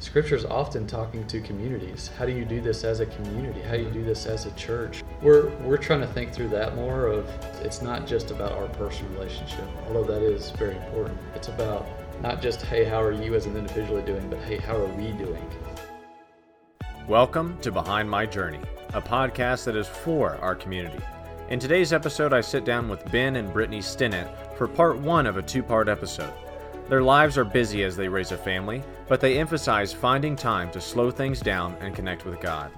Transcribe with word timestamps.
Scripture 0.00 0.34
is 0.34 0.44
often 0.44 0.88
talking 0.88 1.24
to 1.28 1.40
communities. 1.40 2.10
How 2.18 2.26
do 2.26 2.32
you 2.32 2.44
do 2.44 2.60
this 2.60 2.82
as 2.82 2.98
a 2.98 3.06
community? 3.06 3.60
How 3.62 3.76
do 3.76 3.84
you 3.84 3.90
do 3.90 4.04
this 4.04 4.26
as 4.26 4.44
a 4.44 4.50
church? 4.52 5.04
We're 5.22 5.50
we're 5.60 5.76
trying 5.76 6.00
to 6.00 6.06
think 6.06 6.32
through 6.32 6.48
that 6.48 6.74
more. 6.74 7.06
Of 7.06 7.28
it's 7.62 7.80
not 7.80 8.04
just 8.04 8.32
about 8.32 8.52
our 8.52 8.66
personal 8.70 9.12
relationship, 9.12 9.64
although 9.86 10.04
that 10.04 10.20
is 10.20 10.50
very 10.50 10.76
important. 10.76 11.18
It's 11.36 11.46
about 11.46 11.86
not 12.20 12.42
just 12.42 12.62
hey, 12.62 12.84
how 12.84 13.00
are 13.00 13.12
you 13.12 13.36
as 13.36 13.46
an 13.46 13.56
individual 13.56 14.02
doing, 14.02 14.28
but 14.28 14.40
hey, 14.40 14.56
how 14.56 14.76
are 14.76 14.92
we 14.94 15.12
doing? 15.12 15.48
Welcome 17.06 17.56
to 17.60 17.70
Behind 17.70 18.10
My 18.10 18.26
Journey, 18.26 18.60
a 18.94 19.00
podcast 19.00 19.64
that 19.64 19.76
is 19.76 19.86
for 19.86 20.36
our 20.38 20.56
community. 20.56 21.02
In 21.50 21.60
today's 21.60 21.92
episode, 21.92 22.32
I 22.32 22.40
sit 22.40 22.64
down 22.64 22.88
with 22.88 23.10
Ben 23.12 23.36
and 23.36 23.52
Brittany 23.52 23.80
Stinnett 23.80 24.56
for 24.56 24.66
part 24.66 24.98
one 24.98 25.26
of 25.26 25.36
a 25.36 25.42
two 25.42 25.62
part 25.62 25.88
episode. 25.88 26.32
Their 26.86 27.02
lives 27.02 27.38
are 27.38 27.46
busy 27.46 27.82
as 27.82 27.96
they 27.96 28.08
raise 28.08 28.30
a 28.30 28.36
family, 28.36 28.82
but 29.08 29.18
they 29.18 29.38
emphasize 29.38 29.90
finding 29.90 30.36
time 30.36 30.70
to 30.72 30.82
slow 30.82 31.10
things 31.10 31.40
down 31.40 31.74
and 31.80 31.94
connect 31.94 32.26
with 32.26 32.38
God. 32.42 32.70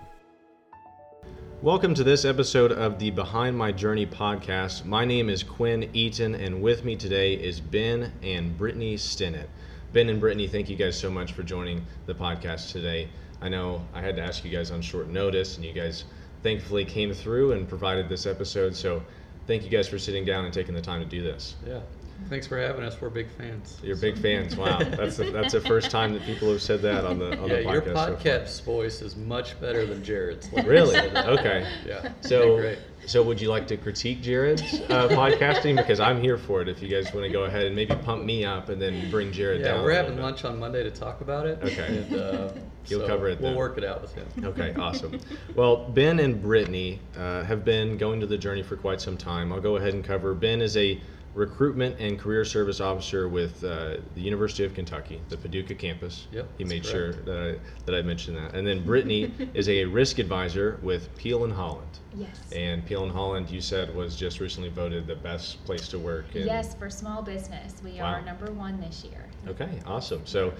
Welcome 1.60 1.92
to 1.94 2.04
this 2.04 2.24
episode 2.24 2.70
of 2.70 3.00
the 3.00 3.10
Behind 3.10 3.58
My 3.58 3.72
Journey 3.72 4.06
podcast. 4.06 4.84
My 4.84 5.04
name 5.04 5.28
is 5.28 5.42
Quinn 5.42 5.90
Eaton, 5.92 6.36
and 6.36 6.62
with 6.62 6.84
me 6.84 6.94
today 6.94 7.34
is 7.34 7.58
Ben 7.58 8.12
and 8.22 8.56
Brittany 8.56 8.94
Stinnett. 8.94 9.48
Ben 9.92 10.08
and 10.08 10.20
Brittany, 10.20 10.46
thank 10.46 10.70
you 10.70 10.76
guys 10.76 10.96
so 10.96 11.10
much 11.10 11.32
for 11.32 11.42
joining 11.42 11.84
the 12.06 12.14
podcast 12.14 12.70
today. 12.70 13.08
I 13.42 13.48
know 13.48 13.84
I 13.92 14.02
had 14.02 14.14
to 14.16 14.22
ask 14.22 14.44
you 14.44 14.52
guys 14.52 14.70
on 14.70 14.82
short 14.82 15.08
notice, 15.08 15.56
and 15.56 15.64
you 15.64 15.72
guys 15.72 16.04
thankfully 16.44 16.84
came 16.84 17.12
through 17.12 17.52
and 17.52 17.68
provided 17.68 18.08
this 18.08 18.24
episode. 18.24 18.76
So 18.76 19.02
thank 19.48 19.64
you 19.64 19.68
guys 19.68 19.88
for 19.88 19.98
sitting 19.98 20.24
down 20.24 20.44
and 20.44 20.54
taking 20.54 20.76
the 20.76 20.80
time 20.80 21.00
to 21.00 21.08
do 21.08 21.24
this. 21.24 21.56
Yeah. 21.66 21.80
Thanks 22.28 22.46
for 22.46 22.58
having 22.58 22.84
us. 22.84 23.00
We're 23.00 23.10
big 23.10 23.28
fans. 23.30 23.78
You're 23.82 23.96
big 23.96 24.18
fans. 24.18 24.56
Wow, 24.56 24.78
that's 24.78 25.16
the, 25.16 25.30
that's 25.30 25.52
the 25.52 25.60
first 25.60 25.90
time 25.90 26.12
that 26.14 26.22
people 26.22 26.50
have 26.50 26.60
said 26.60 26.82
that 26.82 27.04
on 27.04 27.18
the 27.18 27.38
on 27.38 27.48
yeah, 27.48 27.56
the 27.56 27.62
podcast. 27.62 27.72
your 27.72 27.82
podcast 27.82 28.62
voice 28.64 29.02
is 29.02 29.16
much 29.16 29.60
better 29.60 29.86
than 29.86 30.02
Jared's. 30.02 30.50
Really? 30.64 30.96
Okay. 30.98 31.66
Yeah. 31.86 32.12
So, 32.22 32.74
so 33.06 33.22
would 33.22 33.40
you 33.40 33.48
like 33.48 33.66
to 33.68 33.76
critique 33.76 34.22
Jared's 34.22 34.62
uh, 34.90 35.08
podcasting? 35.08 35.76
Because 35.76 36.00
I'm 36.00 36.20
here 36.20 36.36
for 36.36 36.62
it. 36.62 36.68
If 36.68 36.82
you 36.82 36.88
guys 36.88 37.12
want 37.14 37.26
to 37.26 37.32
go 37.32 37.44
ahead 37.44 37.66
and 37.66 37.76
maybe 37.76 37.94
pump 37.94 38.24
me 38.24 38.44
up 38.44 38.68
and 38.68 38.82
then 38.82 39.08
bring 39.10 39.30
Jared 39.30 39.60
Yeah, 39.60 39.74
down. 39.74 39.84
we're 39.84 39.92
having 39.94 40.18
lunch 40.18 40.44
on 40.44 40.58
Monday 40.58 40.82
to 40.82 40.90
talk 40.90 41.20
about 41.20 41.46
it. 41.46 41.60
Okay. 41.62 41.98
And, 42.10 42.14
uh, 42.14 42.52
You'll 42.88 43.00
so 43.00 43.06
cover 43.08 43.28
it 43.28 43.40
Then. 43.40 43.50
We'll 43.50 43.58
work 43.58 43.78
it 43.78 43.84
out 43.84 44.00
with 44.00 44.14
him. 44.14 44.26
Okay, 44.44 44.72
awesome. 44.78 45.20
Well, 45.54 45.88
Ben 45.88 46.20
and 46.20 46.40
Brittany 46.40 47.00
uh, 47.16 47.42
have 47.44 47.64
been 47.64 47.96
going 47.98 48.20
to 48.20 48.26
the 48.26 48.38
journey 48.38 48.62
for 48.62 48.76
quite 48.76 49.00
some 49.00 49.16
time. 49.16 49.52
I'll 49.52 49.60
go 49.60 49.76
ahead 49.76 49.94
and 49.94 50.04
cover. 50.04 50.34
Ben 50.34 50.60
is 50.60 50.76
a 50.76 51.00
recruitment 51.36 52.00
and 52.00 52.18
career 52.18 52.44
service 52.46 52.80
officer 52.80 53.28
with 53.28 53.62
uh, 53.62 53.98
the 54.14 54.20
University 54.22 54.64
of 54.64 54.72
Kentucky, 54.72 55.20
the 55.28 55.36
Paducah 55.36 55.74
campus. 55.74 56.26
Yep, 56.32 56.48
He 56.56 56.64
made 56.64 56.82
correct. 56.82 56.86
sure 56.86 57.12
that 57.12 57.56
I, 57.60 57.82
that 57.84 57.94
I 57.94 58.00
mentioned 58.02 58.38
that. 58.38 58.54
And 58.54 58.66
then 58.66 58.84
Brittany 58.84 59.32
is 59.54 59.68
a 59.68 59.84
risk 59.84 60.18
advisor 60.18 60.80
with 60.82 61.14
Peel 61.16 61.44
and 61.44 61.52
Holland. 61.52 61.98
Yes. 62.14 62.40
And 62.52 62.84
Peel 62.86 63.04
and 63.04 63.12
Holland, 63.12 63.50
you 63.50 63.60
said, 63.60 63.94
was 63.94 64.16
just 64.16 64.40
recently 64.40 64.70
voted 64.70 65.06
the 65.06 65.14
best 65.14 65.62
place 65.66 65.88
to 65.88 65.98
work. 65.98 66.34
In, 66.34 66.46
yes, 66.46 66.74
for 66.74 66.88
small 66.88 67.20
business, 67.22 67.74
we 67.84 68.00
Wow. 68.00 68.14
are 68.14 68.22
number 68.22 68.50
one 68.52 68.80
this 68.80 69.04
year. 69.04 69.26
Okay, 69.46 69.68
awesome. 69.86 70.22
So, 70.24 70.54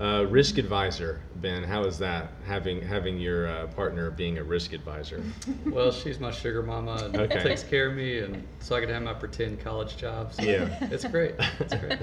uh, 0.00 0.24
risk 0.28 0.58
advisor, 0.58 1.20
Ben, 1.36 1.64
how 1.64 1.84
is 1.84 1.98
that 1.98 2.32
having 2.44 2.80
having 2.80 3.18
your 3.18 3.48
uh, 3.48 3.66
partner 3.68 4.10
being 4.10 4.38
a 4.38 4.44
risk 4.44 4.72
advisor? 4.72 5.22
Well, 5.70 5.90
she's 5.92 6.18
my 6.18 6.30
sugar 6.30 6.62
mama 6.62 6.96
and 7.04 7.16
Okay. 7.18 7.42
takes 7.42 7.62
care 7.62 7.88
of 7.90 7.94
me, 7.96 8.20
and 8.20 8.46
so 8.60 8.74
I 8.76 8.80
can 8.80 8.88
have 8.88 9.02
my 9.02 9.12
pretend 9.14 9.60
college 9.60 9.96
job. 9.96 10.32
So 10.32 10.42
Yeah. 10.42 10.68
it's 10.90 11.04
great. 11.04 11.34
It's 11.60 11.74
great. 11.74 11.98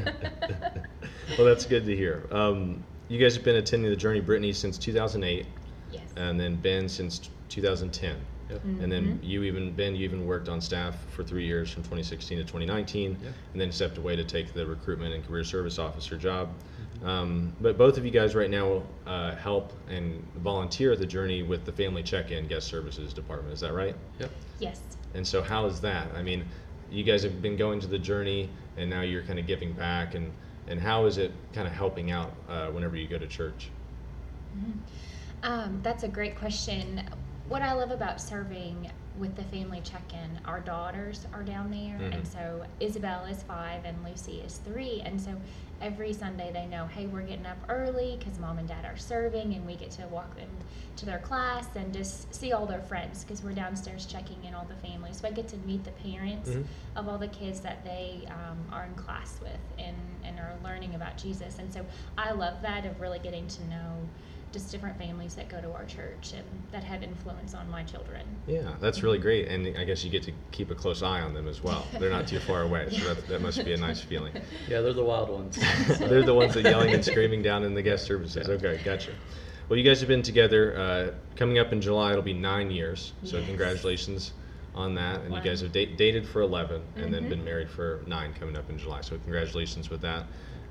well, 1.37 1.45
that's 1.47 1.65
good 1.65 1.85
to 1.85 1.95
hear. 1.95 2.27
Um, 2.31 2.83
you 3.07 3.19
guys 3.19 3.35
have 3.35 3.43
been 3.43 3.55
attending 3.55 3.89
the 3.89 3.95
Journey 3.97 4.19
Brittany 4.21 4.53
since 4.53 4.77
2008, 4.77 5.47
Yes. 5.91 6.01
and 6.17 6.39
then 6.39 6.55
Ben 6.57 6.87
since 6.89 7.29
2010. 7.49 8.17
Yep. 8.49 8.63
And 8.63 8.91
then 8.91 9.19
you 9.23 9.43
even 9.43 9.73
Ben, 9.73 9.95
you 9.95 10.05
even 10.05 10.25
worked 10.25 10.49
on 10.49 10.61
staff 10.61 10.95
for 11.09 11.23
three 11.23 11.45
years 11.45 11.71
from 11.71 11.81
2016 11.83 12.37
to 12.37 12.43
2019, 12.43 13.17
Yeah. 13.21 13.29
and 13.53 13.61
then 13.61 13.71
stepped 13.71 13.97
away 13.97 14.15
to 14.15 14.23
take 14.23 14.53
the 14.53 14.65
recruitment 14.65 15.13
and 15.15 15.25
career 15.25 15.43
service 15.43 15.79
officer 15.79 16.17
job. 16.17 16.49
Um, 17.03 17.53
but 17.59 17.77
both 17.77 17.97
of 17.97 18.05
you 18.05 18.11
guys 18.11 18.35
right 18.35 18.49
now 18.49 18.83
uh, 19.05 19.35
help 19.35 19.73
and 19.89 20.25
volunteer 20.37 20.91
at 20.93 20.99
the 20.99 21.05
Journey 21.05 21.43
with 21.43 21.65
the 21.65 21.71
Family 21.71 22.03
Check-in 22.03 22.47
Guest 22.47 22.67
Services 22.67 23.13
Department. 23.13 23.53
Is 23.53 23.59
that 23.61 23.73
right? 23.73 23.95
Yep. 24.19 24.31
yes. 24.59 24.81
And 25.13 25.25
so, 25.25 25.41
how 25.41 25.65
is 25.65 25.81
that? 25.81 26.07
I 26.15 26.21
mean, 26.21 26.45
you 26.91 27.03
guys 27.03 27.23
have 27.23 27.41
been 27.41 27.57
going 27.57 27.79
to 27.79 27.87
the 27.87 27.99
Journey, 27.99 28.49
and 28.77 28.89
now 28.89 29.01
you're 29.01 29.23
kind 29.23 29.39
of 29.39 29.47
giving 29.47 29.73
back, 29.73 30.13
and 30.15 30.31
and 30.67 30.79
how 30.79 31.05
is 31.05 31.17
it 31.17 31.31
kind 31.53 31.67
of 31.67 31.73
helping 31.73 32.11
out 32.11 32.31
uh, 32.49 32.67
whenever 32.67 32.95
you 32.95 33.07
go 33.07 33.17
to 33.17 33.27
church? 33.27 33.69
Um, 35.43 35.79
that's 35.83 36.03
a 36.03 36.07
great 36.07 36.35
question. 36.35 37.07
What 37.47 37.61
I 37.61 37.73
love 37.73 37.91
about 37.91 38.19
serving 38.19 38.89
with 39.19 39.35
the 39.35 39.43
family 39.43 39.79
check-in, 39.83 40.39
our 40.45 40.59
daughters 40.59 41.25
are 41.31 41.43
down 41.43 41.69
there, 41.71 41.97
Mhm. 41.99 42.15
and 42.15 42.27
so 42.27 42.65
Isabel 42.79 43.23
is 43.25 43.43
five 43.43 43.85
and 43.85 44.03
Lucy 44.03 44.41
is 44.41 44.57
three, 44.57 45.01
and 45.05 45.21
so 45.21 45.31
every 45.79 46.11
Sunday 46.11 46.51
they 46.51 46.65
know, 46.65 46.87
hey, 46.87 47.05
we're 47.05 47.21
getting 47.21 47.45
up 47.45 47.57
early 47.69 48.17
because 48.17 48.39
mom 48.39 48.57
and 48.57 48.67
dad 48.67 48.83
are 48.83 48.97
serving, 48.97 49.53
and 49.53 49.65
we 49.65 49.75
get 49.75 49.91
to 49.91 50.07
walk 50.07 50.35
them 50.35 50.49
to 50.97 51.05
their 51.05 51.19
class 51.19 51.67
and 51.75 51.93
just 51.93 52.33
see 52.33 52.51
all 52.51 52.65
their 52.65 52.81
friends 52.81 53.23
because 53.23 53.43
we're 53.43 53.53
downstairs 53.53 54.05
checking 54.05 54.43
in 54.43 54.53
all 54.55 54.65
the 54.65 54.87
families. 54.87 55.17
So 55.17 55.27
I 55.27 55.31
get 55.31 55.47
to 55.49 55.57
meet 55.57 55.83
the 55.83 55.91
parents 55.91 56.49
Mhm. 56.49 56.65
of 56.95 57.07
all 57.07 57.17
the 57.17 57.27
kids 57.27 57.59
that 57.61 57.83
they 57.85 58.27
um, 58.27 58.65
are 58.73 58.85
in 58.85 58.95
class 58.95 59.39
with 59.41 59.59
and, 59.77 59.95
and 60.23 60.39
are 60.39 60.55
learning 60.63 60.95
about 60.95 61.15
Jesus. 61.17 61.59
And 61.59 61.71
so 61.71 61.85
I 62.17 62.31
love 62.31 62.61
that 62.63 62.85
of 62.85 62.99
really 62.99 63.19
getting 63.19 63.47
to 63.47 63.63
know 63.69 64.09
just 64.55 64.71
different 64.71 64.97
families 64.97 65.35
that 65.35 65.49
go 65.49 65.59
to 65.59 65.73
our 65.73 65.83
church 65.83 66.31
and 66.33 66.45
that 66.71 66.81
have 66.81 67.03
influence 67.03 67.53
on 67.53 67.69
my 67.69 67.83
children. 67.83 68.21
Yeah, 68.47 68.73
that's 68.79 69.03
really 69.03 69.17
great, 69.17 69.49
and 69.49 69.77
I 69.77 69.83
guess 69.83 70.01
you 70.05 70.09
get 70.09 70.23
to 70.23 70.31
keep 70.51 70.71
a 70.71 70.75
close 70.75 71.03
eye 71.03 71.19
on 71.19 71.33
them 71.33 71.49
as 71.49 71.61
well. 71.61 71.85
They're 71.99 72.09
not 72.09 72.25
too 72.25 72.39
far 72.39 72.61
away, 72.61 72.87
so 72.89 73.13
that, 73.13 73.27
that 73.27 73.41
must 73.41 73.65
be 73.65 73.73
a 73.73 73.77
nice 73.77 73.99
feeling. 73.99 74.31
Yeah, 74.69 74.79
they're 74.81 74.93
the 74.93 75.03
wild 75.03 75.29
ones. 75.29 75.57
They're 75.99 76.23
the 76.23 76.33
ones 76.33 76.53
that 76.55 76.63
yelling 76.63 76.93
and 76.93 77.03
screaming 77.03 77.41
down 77.41 77.63
in 77.63 77.73
the 77.73 77.81
guest 77.81 78.05
services. 78.05 78.47
Yeah. 78.47 78.55
Okay, 78.55 78.79
gotcha. 78.83 79.11
Well, 79.69 79.77
you 79.77 79.83
guys 79.83 79.99
have 79.99 80.07
been 80.07 80.21
together. 80.23 80.75
Uh, 80.77 81.35
coming 81.35 81.59
up 81.59 81.71
in 81.73 81.81
July, 81.81 82.11
it'll 82.11 82.23
be 82.23 82.33
nine 82.33 82.71
years. 82.71 83.13
So 83.23 83.37
Yes. 83.37 83.47
congratulations 83.47 84.33
on 84.73 84.95
that. 84.95 85.21
And 85.21 85.35
you 85.35 85.41
guys 85.41 85.61
have 85.61 85.71
date, 85.71 85.97
dated 85.97 86.27
for 86.27 86.41
11 86.41 86.81
and 86.95 87.13
then 87.13 87.25
Mhm. 87.25 87.29
been 87.29 87.43
married 87.45 87.69
for 87.69 88.01
nine 88.07 88.33
coming 88.33 88.55
up 88.57 88.69
in 88.69 88.77
July. 88.77 89.01
So 89.01 89.17
congratulations 89.17 89.89
with 89.89 90.01
that. 90.01 90.23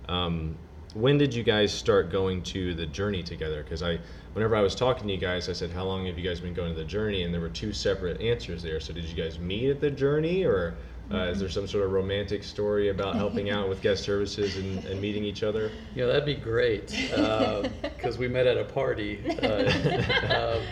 Um, 0.08 0.56
when 0.94 1.18
did 1.18 1.34
you 1.34 1.42
guys 1.42 1.72
start 1.72 2.10
going 2.10 2.42
to 2.42 2.74
the 2.74 2.86
journey 2.86 3.22
together? 3.22 3.62
Because 3.62 3.82
I, 3.82 3.98
whenever 4.32 4.56
I 4.56 4.62
was 4.62 4.74
talking 4.74 5.06
to 5.08 5.12
you 5.12 5.20
guys, 5.20 5.48
I 5.48 5.52
said, 5.52 5.70
"How 5.70 5.84
long 5.84 6.06
have 6.06 6.18
you 6.18 6.28
guys 6.28 6.40
been 6.40 6.54
going 6.54 6.72
to 6.72 6.78
the 6.78 6.86
journey?" 6.86 7.24
And 7.24 7.34
there 7.34 7.40
were 7.40 7.48
two 7.48 7.72
separate 7.72 8.20
answers 8.20 8.62
there. 8.62 8.80
So 8.80 8.92
did 8.92 9.04
you 9.04 9.14
guys 9.14 9.38
meet 9.38 9.70
at 9.70 9.80
the 9.80 9.90
journey, 9.90 10.44
or 10.44 10.74
uh, 11.12 11.24
is 11.24 11.40
there 11.40 11.48
some 11.48 11.66
sort 11.66 11.84
of 11.84 11.92
romantic 11.92 12.42
story 12.42 12.88
about 12.88 13.16
helping 13.16 13.50
out 13.50 13.68
with 13.68 13.82
guest 13.82 14.04
services 14.04 14.56
and, 14.56 14.84
and 14.84 15.00
meeting 15.00 15.24
each 15.24 15.42
other? 15.42 15.70
Yeah, 15.94 16.06
that'd 16.06 16.24
be 16.24 16.34
great 16.34 16.88
because 17.10 18.16
we 18.16 18.28
met 18.28 18.46
at 18.46 18.56
a 18.56 18.64
party. 18.64 19.20
Uh, 19.42 20.56
um, 20.56 20.62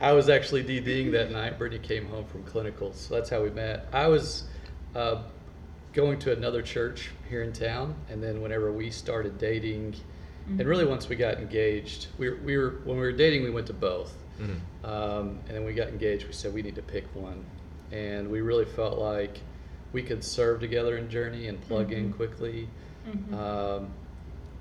I 0.00 0.12
was 0.12 0.30
actually 0.30 0.64
DDing 0.64 1.12
that 1.12 1.30
night. 1.30 1.58
Brittany 1.58 1.86
came 1.86 2.06
home 2.06 2.24
from 2.24 2.42
clinicals, 2.44 2.94
so 2.94 3.14
that's 3.14 3.28
how 3.28 3.42
we 3.42 3.50
met. 3.50 3.86
I 3.92 4.08
was 4.08 4.44
uh, 4.94 5.22
going 5.92 6.18
to 6.20 6.32
another 6.32 6.62
church 6.62 7.10
here 7.28 7.42
in 7.42 7.52
town, 7.52 7.94
and 8.08 8.22
then 8.22 8.40
whenever 8.40 8.72
we 8.72 8.90
started 8.90 9.38
dating, 9.38 9.94
and 10.46 10.66
really 10.66 10.84
once 10.84 11.08
we 11.08 11.14
got 11.16 11.38
engaged, 11.38 12.08
we 12.18 12.28
were, 12.28 12.36
we 12.44 12.56
were 12.56 12.70
when 12.84 12.96
we 12.96 13.02
were 13.02 13.12
dating, 13.12 13.44
we 13.44 13.50
went 13.50 13.66
to 13.68 13.72
both, 13.72 14.16
Mhm. 14.40 14.84
um, 14.84 15.38
and 15.46 15.56
then 15.56 15.64
we 15.64 15.72
got 15.74 15.88
engaged. 15.88 16.26
We 16.26 16.32
said 16.32 16.52
we 16.52 16.62
need 16.62 16.74
to 16.76 16.82
pick 16.82 17.04
one, 17.14 17.44
and 17.92 18.28
we 18.30 18.40
really 18.40 18.64
felt 18.64 18.98
like 18.98 19.38
we 19.92 20.02
could 20.02 20.24
serve 20.24 20.60
together 20.60 20.96
in 20.96 21.08
Journey 21.08 21.46
and 21.48 21.60
plug 21.60 21.92
in 21.92 22.12
quickly. 22.12 22.68
Mhm. 23.08 23.32
Um, 23.34 23.88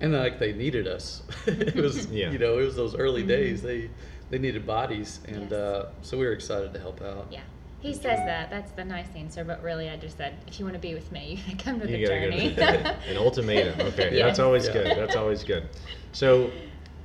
and 0.01 0.13
like 0.13 0.37
they 0.39 0.53
needed 0.53 0.87
us. 0.87 1.23
it 1.47 1.75
was, 1.75 2.05
Yeah. 2.11 2.31
you 2.31 2.37
know, 2.39 2.59
it 2.59 2.65
was 2.65 2.75
those 2.75 2.95
early 2.95 3.23
Mhm. 3.23 3.27
days. 3.27 3.61
They 3.63 3.89
they 4.31 4.37
needed 4.37 4.67
bodies, 4.67 5.19
and 5.27 5.49
Yes. 5.49 5.51
uh, 5.53 5.89
so 6.03 6.17
we 6.19 6.25
were 6.25 6.33
excited 6.33 6.71
to 6.73 6.79
help 6.79 7.01
out. 7.01 7.27
yeah. 7.31 7.41
He 7.81 7.93
says 7.93 8.19
that. 8.25 8.49
That's 8.49 8.71
the 8.71 8.83
nice 8.83 9.07
answer. 9.15 9.43
But 9.45 9.63
really, 9.63 9.89
I 9.89 9.95
just 9.95 10.17
said, 10.17 10.35
if 10.47 10.59
you 10.59 10.65
want 10.65 10.75
to 10.75 10.81
be 10.81 10.93
with 10.93 11.11
me, 11.11 11.41
you 11.47 11.55
gotta 11.55 11.63
come 11.63 11.79
to 11.79 11.87
the 11.87 11.97
You 11.97 12.07
gotta 12.07 12.19
go 12.19 12.25
to 12.31 12.37
journey. 12.37 12.49
the. 12.53 12.95
An 13.11 13.17
ultimatum. 13.17 13.79
Okay, 13.87 14.17
Yeah. 14.17 14.25
that's 14.25 14.39
always 14.39 14.67
Yeah. 14.67 14.73
good. 14.73 14.97
That's 14.97 15.15
always 15.15 15.43
good. 15.43 15.69
So 16.11 16.51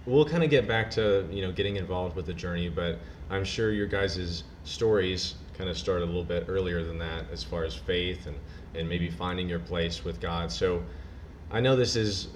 we'll 0.07 0.25
kind 0.25 0.43
of 0.43 0.51
get 0.51 0.67
back 0.67 0.91
to 0.93 1.27
you 1.31 1.43
know 1.43 1.53
getting 1.53 1.77
involved 1.77 2.17
with 2.17 2.27
the 2.27 2.35
journey, 2.35 2.69
but 2.69 2.99
I'm 3.31 3.45
sure 3.45 3.73
your 3.73 3.87
guys' 3.87 4.45
stories 4.65 5.35
kind 5.57 5.71
of 5.71 5.79
start 5.79 6.03
a 6.03 6.05
little 6.05 6.25
bit 6.25 6.47
earlier 6.49 6.83
than 6.85 6.99
that, 6.99 7.25
as 7.33 7.45
far 7.45 7.65
as 7.65 7.75
faith 7.75 8.27
and 8.27 8.37
and 8.75 8.89
maybe 8.89 9.09
finding 9.09 9.49
your 9.49 9.61
place 9.61 10.05
with 10.05 10.21
God. 10.21 10.51
So 10.51 10.83
I 11.53 11.61
know 11.61 11.77
this 11.77 11.95
is. 11.95 12.29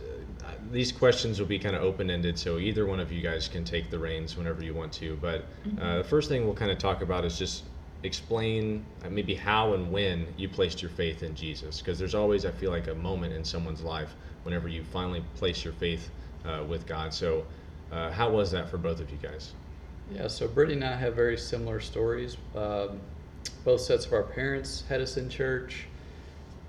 uh, 0.44 0.52
These 0.70 0.92
questions 0.92 1.40
will 1.40 1.48
be 1.48 1.58
kind 1.58 1.74
of 1.74 1.82
open 1.82 2.08
ended, 2.10 2.38
so 2.38 2.58
either 2.58 2.86
one 2.86 3.00
of 3.00 3.10
you 3.10 3.20
guys 3.22 3.48
can 3.48 3.64
take 3.64 3.90
the 3.90 3.98
reins 3.98 4.36
whenever 4.36 4.62
you 4.62 4.74
want 4.74 4.92
to. 4.94 5.16
But 5.20 5.46
uh, 5.80 5.98
the 5.98 6.04
first 6.04 6.28
thing 6.28 6.44
we'll 6.44 6.54
kind 6.54 6.70
of 6.70 6.78
talk 6.78 7.02
about 7.02 7.24
is 7.24 7.36
just 7.38 7.64
explain 8.02 8.84
uh, 9.04 9.10
maybe 9.10 9.34
how 9.34 9.74
and 9.74 9.90
when 9.90 10.26
you 10.36 10.48
placed 10.48 10.82
your 10.82 10.90
faith 10.90 11.22
in 11.22 11.34
Jesus. 11.34 11.80
Because 11.80 11.98
there's 11.98 12.14
always, 12.14 12.44
I 12.46 12.50
feel 12.50 12.70
like, 12.70 12.88
a 12.88 12.94
moment 12.94 13.32
in 13.34 13.44
someone's 13.44 13.82
life 13.82 14.14
whenever 14.44 14.68
you 14.68 14.84
finally 14.84 15.22
place 15.36 15.64
your 15.64 15.72
faith 15.74 16.10
uh, 16.44 16.64
with 16.68 16.86
God. 16.86 17.12
So, 17.12 17.44
uh, 17.90 18.10
how 18.10 18.30
was 18.30 18.50
that 18.52 18.68
for 18.68 18.76
both 18.78 19.00
of 19.00 19.10
you 19.10 19.18
guys? 19.20 19.52
Yeah, 20.12 20.28
so 20.28 20.46
Brittany 20.48 20.76
and 20.76 20.84
I 20.84 20.96
have 20.96 21.14
very 21.14 21.36
similar 21.36 21.80
stories. 21.80 22.36
Um, 22.54 23.00
both 23.64 23.80
sets 23.80 24.06
of 24.06 24.12
our 24.12 24.22
parents 24.22 24.84
had 24.88 25.00
us 25.00 25.16
in 25.16 25.28
church. 25.28 25.86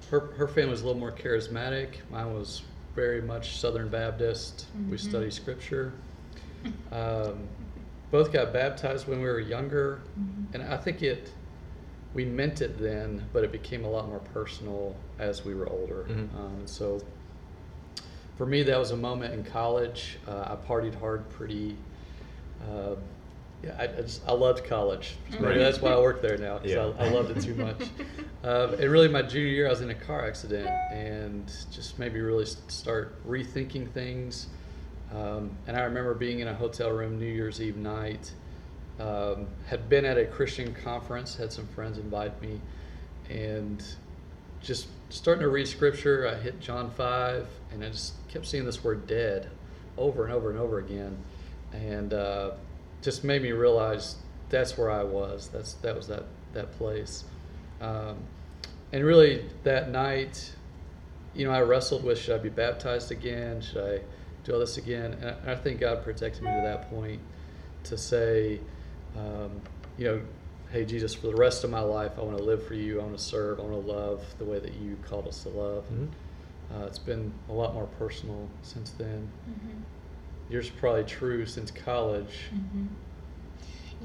Her, 0.09 0.19
her 0.37 0.47
family 0.47 0.71
was 0.71 0.81
a 0.81 0.85
little 0.87 0.99
more 0.99 1.11
charismatic. 1.11 1.97
Mine 2.09 2.33
was 2.33 2.63
very 2.95 3.21
much 3.21 3.57
Southern 3.57 3.89
Baptist. 3.89 4.65
We 4.89 4.97
Mhm. 4.97 4.99
study 4.99 5.31
scripture. 5.31 5.93
Um, 6.91 7.47
both 8.11 8.31
got 8.33 8.51
baptized 8.53 9.07
when 9.07 9.19
we 9.19 9.25
were 9.27 9.39
younger, 9.39 10.01
Mhm. 10.19 10.53
and 10.53 10.63
I 10.63 10.77
think 10.77 11.01
it. 11.03 11.31
We 12.15 12.25
meant 12.25 12.59
it 12.63 12.79
then, 12.81 13.27
but 13.33 13.43
it 13.43 13.51
became 13.51 13.85
a 13.85 13.89
lot 13.89 14.07
more 14.07 14.17
personal 14.33 14.95
as 15.19 15.45
we 15.45 15.53
were 15.53 15.69
older. 15.69 16.05
Mhm. 16.09 16.33
Um, 16.35 16.61
so, 16.65 16.99
for 18.35 18.47
me, 18.47 18.63
that 18.63 18.79
was 18.79 18.89
a 18.89 18.97
moment 18.97 19.35
in 19.35 19.43
college. 19.43 20.17
Uh, 20.27 20.41
I 20.47 20.55
partied 20.67 20.95
hard 20.99 21.29
pretty. 21.29 21.77
Uh, 22.67 22.95
yeah, 23.63 23.75
I, 23.77 23.83
I 23.83 24.01
just 24.01 24.27
I 24.27 24.31
loved 24.31 24.63
college. 24.65 25.17
Right. 25.39 25.57
that's 25.59 25.81
why 25.81 25.91
I 25.91 25.99
work 25.99 26.21
there 26.23 26.37
now 26.37 26.57
because 26.57 26.71
Yeah. 26.71 26.91
I, 26.97 27.05
I 27.07 27.09
loved 27.09 27.29
it 27.37 27.41
too 27.43 27.53
much. 27.67 27.81
Um, 28.43 28.73
and 28.73 28.89
really, 28.89 29.07
my 29.09 29.21
junior 29.21 29.47
year, 29.49 29.67
I 29.67 29.69
was 29.69 29.81
in 29.81 29.91
a 29.91 29.95
car 29.95 30.25
accident 30.25 30.67
and 30.91 31.45
just 31.71 31.99
made 31.99 32.13
me 32.13 32.21
really 32.21 32.45
start 32.45 33.23
rethinking 33.27 33.87
things. 33.91 34.47
Um, 35.13 35.51
and 35.67 35.75
I 35.75 35.81
remember 35.81 36.13
being 36.13 36.39
in 36.39 36.47
a 36.47 36.53
hotel 36.53 36.91
room 36.91 37.19
New 37.19 37.25
Year's 37.25 37.61
Eve 37.61 37.77
night. 37.77 38.31
Um, 38.99 39.47
had 39.67 39.87
been 39.87 40.03
at 40.03 40.17
a 40.17 40.25
Christian 40.25 40.73
conference, 40.73 41.35
had 41.35 41.53
some 41.53 41.65
friends 41.67 41.97
invite 41.97 42.39
me, 42.41 42.59
and 43.29 43.81
just 44.61 44.87
starting 45.09 45.41
to 45.41 45.49
read 45.49 45.67
scripture. 45.67 46.27
I 46.27 46.35
hit 46.35 46.59
John 46.59 46.91
five, 46.91 47.47
and 47.71 47.83
I 47.83 47.89
just 47.89 48.13
kept 48.27 48.45
seeing 48.45 48.65
this 48.65 48.83
word 48.83 49.07
"dead" 49.07 49.49
over 49.97 50.25
and 50.25 50.33
over 50.33 50.49
and 50.49 50.59
over 50.59 50.79
again, 50.79 51.17
and 51.71 52.13
uh, 52.13 52.51
just 53.01 53.23
made 53.23 53.41
me 53.41 53.51
realize 53.51 54.17
that's 54.49 54.77
where 54.77 54.91
I 54.91 55.03
was. 55.03 55.47
That's 55.47 55.73
that 55.75 55.95
was 55.95 56.07
that 56.07 56.25
that 56.53 56.71
place, 56.73 57.23
um, 57.79 58.17
and 58.91 59.05
really 59.05 59.45
that 59.63 59.91
night, 59.91 60.51
you 61.33 61.45
know, 61.45 61.53
I 61.53 61.61
wrestled 61.61 62.03
with 62.03 62.19
should 62.19 62.35
I 62.35 62.43
be 62.43 62.49
baptized 62.49 63.11
again? 63.11 63.61
Should 63.61 63.77
I 63.77 64.01
do 64.43 64.53
all 64.53 64.59
this 64.59 64.77
again? 64.77 65.13
And 65.21 65.35
I, 65.47 65.51
I 65.53 65.55
think 65.55 65.79
God 65.79 66.03
protected 66.03 66.43
me 66.43 66.49
to 66.51 66.61
that 66.63 66.89
point 66.89 67.21
to 67.85 67.97
say, 67.97 68.59
um, 69.17 69.61
you 69.97 70.05
know, 70.05 70.21
hey 70.71 70.85
Jesus, 70.85 71.13
for 71.15 71.27
the 71.27 71.35
rest 71.35 71.63
of 71.63 71.69
my 71.69 71.79
life, 71.79 72.11
I 72.17 72.21
want 72.21 72.37
to 72.37 72.43
live 72.43 72.65
for 72.65 72.73
you. 72.75 72.99
I 72.99 73.03
want 73.03 73.17
to 73.17 73.23
serve. 73.23 73.59
I 73.59 73.63
want 73.63 73.85
to 73.85 73.91
love 73.91 74.23
the 74.37 74.45
way 74.45 74.59
that 74.59 74.73
you 74.75 74.97
called 75.07 75.27
us 75.27 75.43
to 75.43 75.49
love. 75.49 75.85
Mhm. 75.91 76.09
Uh, 76.71 76.85
it's 76.85 76.99
been 76.99 77.33
a 77.49 77.53
lot 77.53 77.73
more 77.73 77.87
personal 77.97 78.47
since 78.61 78.91
then. 78.91 79.27
Mhm. 79.49 79.81
Yours 80.51 80.65
is 80.65 80.71
probably 80.71 81.03
true 81.03 81.45
since 81.45 81.71
college. 81.71 82.49
Mhm. 82.53 82.87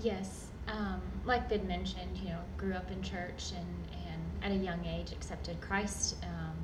Yes, 0.03 0.47
um, 0.69 1.01
like 1.25 1.49
Vid 1.49 1.65
mentioned, 1.67 2.17
you 2.17 2.31
know, 2.31 2.41
grew 2.57 2.73
up 2.73 2.91
in 2.91 3.03
church 3.03 3.53
and, 3.57 3.67
and 4.07 4.23
at 4.43 4.51
a 4.51 4.65
young 4.65 4.85
age 4.87 5.13
accepted 5.13 5.61
Christ 5.61 6.17
um, 6.25 6.57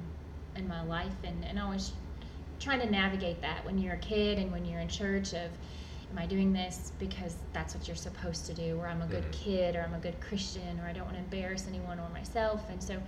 in 0.56 0.66
my 0.66 0.82
life, 0.82 1.14
and, 1.24 1.44
and 1.44 1.58
always 1.58 1.92
trying 2.60 2.80
to 2.80 2.90
navigate 2.90 3.40
that 3.42 3.64
when 3.64 3.78
you're 3.78 3.94
a 3.94 3.98
kid 3.98 4.38
and 4.38 4.52
when 4.52 4.64
you're 4.64 4.80
in 4.80 4.88
church 4.88 5.32
of, 5.32 5.50
am 6.12 6.18
I 6.18 6.26
doing 6.26 6.52
this 6.52 6.92
because 6.98 7.36
that's 7.52 7.74
what 7.74 7.86
you're 7.88 7.96
supposed 7.96 8.46
to 8.46 8.54
do, 8.54 8.78
or 8.78 8.86
I'm 8.86 9.00
a 9.02 9.06
good 9.06 9.24
Mhm. 9.24 9.32
kid, 9.32 9.76
or 9.76 9.82
I'm 9.82 9.94
a 9.94 9.98
good 9.98 10.20
Christian, 10.20 10.78
or 10.80 10.86
I 10.86 10.92
don't 10.92 11.04
want 11.04 11.16
to 11.16 11.22
embarrass 11.22 11.66
anyone 11.68 11.98
or 11.98 12.08
myself, 12.10 12.68
and 12.70 12.82
so. 12.82 13.00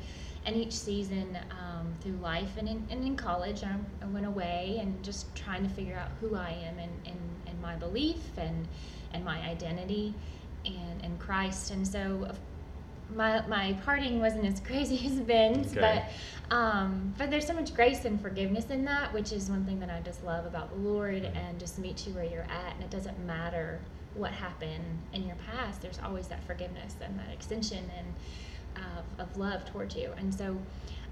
And 0.45 0.57
each 0.57 0.73
season 0.73 1.39
um, 1.53 1.95
through 2.01 2.17
life 2.17 2.57
and 2.57 2.69
in, 2.69 2.85
and 2.91 3.05
in 3.05 3.15
college, 3.17 3.63
I, 3.63 3.77
I 4.03 4.07
went 4.07 4.27
away 4.27 4.79
and 4.81 5.01
just 5.05 5.33
trying 5.37 5.63
to 5.63 5.69
figure 5.69 5.97
out 5.97 6.09
who 6.21 6.35
I 6.35 6.51
am 6.51 6.81
and, 6.81 6.91
and, 7.07 7.19
and 7.47 7.63
my 7.63 7.77
belief 7.77 8.37
and 8.37 8.67
and 9.15 9.25
my 9.25 9.39
identity 9.43 10.15
and 10.65 11.05
in 11.05 11.17
Christ. 11.19 11.71
And 11.71 11.87
so 11.87 12.27
of- 12.29 12.41
my 13.14 13.47
my 13.47 13.79
parting 13.85 14.20
wasn't 14.20 14.44
as 14.47 14.61
crazy 14.61 15.06
as 15.06 15.20
Ben's, 15.20 15.76
Okay. 15.76 16.05
but 16.49 16.56
um, 16.56 17.14
but 17.17 17.31
there's 17.31 17.47
so 17.47 17.55
much 17.55 17.75
grace 17.75 18.05
and 18.05 18.20
forgiveness 18.20 18.67
in 18.70 18.85
that, 18.85 19.12
which 19.14 19.32
is 19.32 19.49
one 19.49 19.64
thing 19.64 19.81
that 19.81 19.91
I 19.91 20.00
just 20.00 20.23
love 20.25 20.44
about 20.44 20.70
the 20.70 20.88
Lord 20.88 21.25
and 21.25 21.59
just 21.59 21.79
meet 21.79 22.06
you 22.06 22.12
where 22.12 22.25
you're 22.25 22.43
at. 22.43 22.75
And 22.75 22.82
it 22.85 22.91
doesn't 22.91 23.19
matter 23.26 23.81
what 24.14 24.32
happened 24.32 24.99
in 25.14 25.26
your 25.26 25.37
past. 25.50 25.81
There's 25.81 25.99
always 26.05 26.29
that 26.29 26.44
forgiveness 26.44 26.97
and 27.03 27.19
that 27.19 27.32
extension 27.32 27.91
and 27.97 28.85
of, 29.19 29.31
of 29.31 29.37
love 29.37 29.65
towards 29.65 29.97
you. 29.97 30.11
And 30.19 30.35
so. 30.35 30.56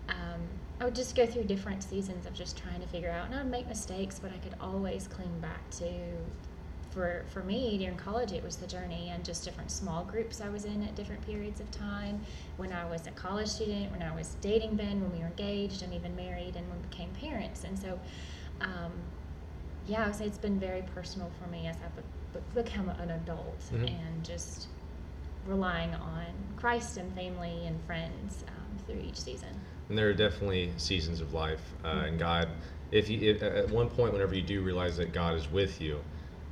Um, 0.08 0.40
I 0.80 0.86
would 0.86 0.94
just 0.94 1.14
go 1.14 1.26
through 1.26 1.44
different 1.44 1.82
seasons 1.82 2.24
of 2.26 2.32
just 2.32 2.56
trying 2.56 2.80
to 2.80 2.86
figure 2.88 3.10
out, 3.10 3.26
and 3.26 3.34
I 3.34 3.42
would 3.42 3.50
make 3.50 3.68
mistakes, 3.68 4.18
but 4.18 4.32
I 4.32 4.38
could 4.38 4.54
always 4.58 5.06
cling 5.06 5.38
back 5.40 5.68
to 5.72 5.84
for 6.90 7.24
for 7.32 7.42
me 7.42 7.78
during 7.78 7.96
college 7.96 8.32
it 8.32 8.42
was 8.42 8.56
the 8.56 8.66
journey 8.66 9.10
and 9.12 9.24
just 9.24 9.44
different 9.44 9.70
small 9.70 10.04
groups 10.04 10.40
I 10.40 10.48
was 10.48 10.64
in 10.64 10.82
at 10.82 10.94
different 10.96 11.24
periods 11.24 11.60
of 11.60 11.70
time. 11.70 12.20
When 12.56 12.72
I 12.72 12.84
was 12.84 13.06
a 13.06 13.10
college 13.12 13.48
student 13.48 13.90
when 13.92 14.02
I 14.02 14.14
was 14.14 14.36
dating 14.40 14.76
Ben 14.76 15.00
when 15.00 15.12
we 15.12 15.18
were 15.18 15.26
engaged 15.26 15.82
and 15.82 15.94
even 15.94 16.14
married 16.16 16.56
and 16.56 16.68
when 16.68 16.78
we 16.80 16.86
became 16.88 17.10
parents. 17.10 17.64
And 17.64 17.78
so 17.78 17.98
um, 18.60 18.92
yeah 19.86 20.02
I 20.04 20.06
would 20.06 20.16
say 20.16 20.26
it's 20.26 20.38
been 20.38 20.58
very 20.58 20.82
personal 20.94 21.30
for 21.40 21.48
me 21.48 21.66
as 21.66 21.76
I've 21.84 21.96
be- 21.96 22.62
become 22.62 22.88
an 22.88 23.10
adult 23.10 23.60
Mhm. 23.72 23.88
and 23.88 24.24
just 24.24 24.68
relying 25.46 25.94
on 25.94 26.26
Christ 26.56 26.96
and 26.96 27.12
family 27.14 27.66
and 27.66 27.80
friends 27.84 28.44
um, 28.48 28.78
through 28.86 29.00
each 29.00 29.20
season. 29.20 29.48
And 29.88 29.96
there 29.96 30.08
are 30.08 30.14
definitely 30.14 30.72
seasons 30.76 31.20
of 31.20 31.32
life, 31.32 31.72
uh, 31.84 32.04
and 32.06 32.18
God, 32.18 32.48
if 32.92 33.08
you 33.08 33.18
if, 33.30 33.42
at 33.42 33.68
one 33.70 33.88
point, 33.88 34.12
whenever 34.12 34.34
you 34.34 34.42
do 34.42 34.62
realize 34.62 34.96
that 34.98 35.12
God 35.12 35.34
is 35.34 35.50
with 35.50 35.80
you, 35.80 36.00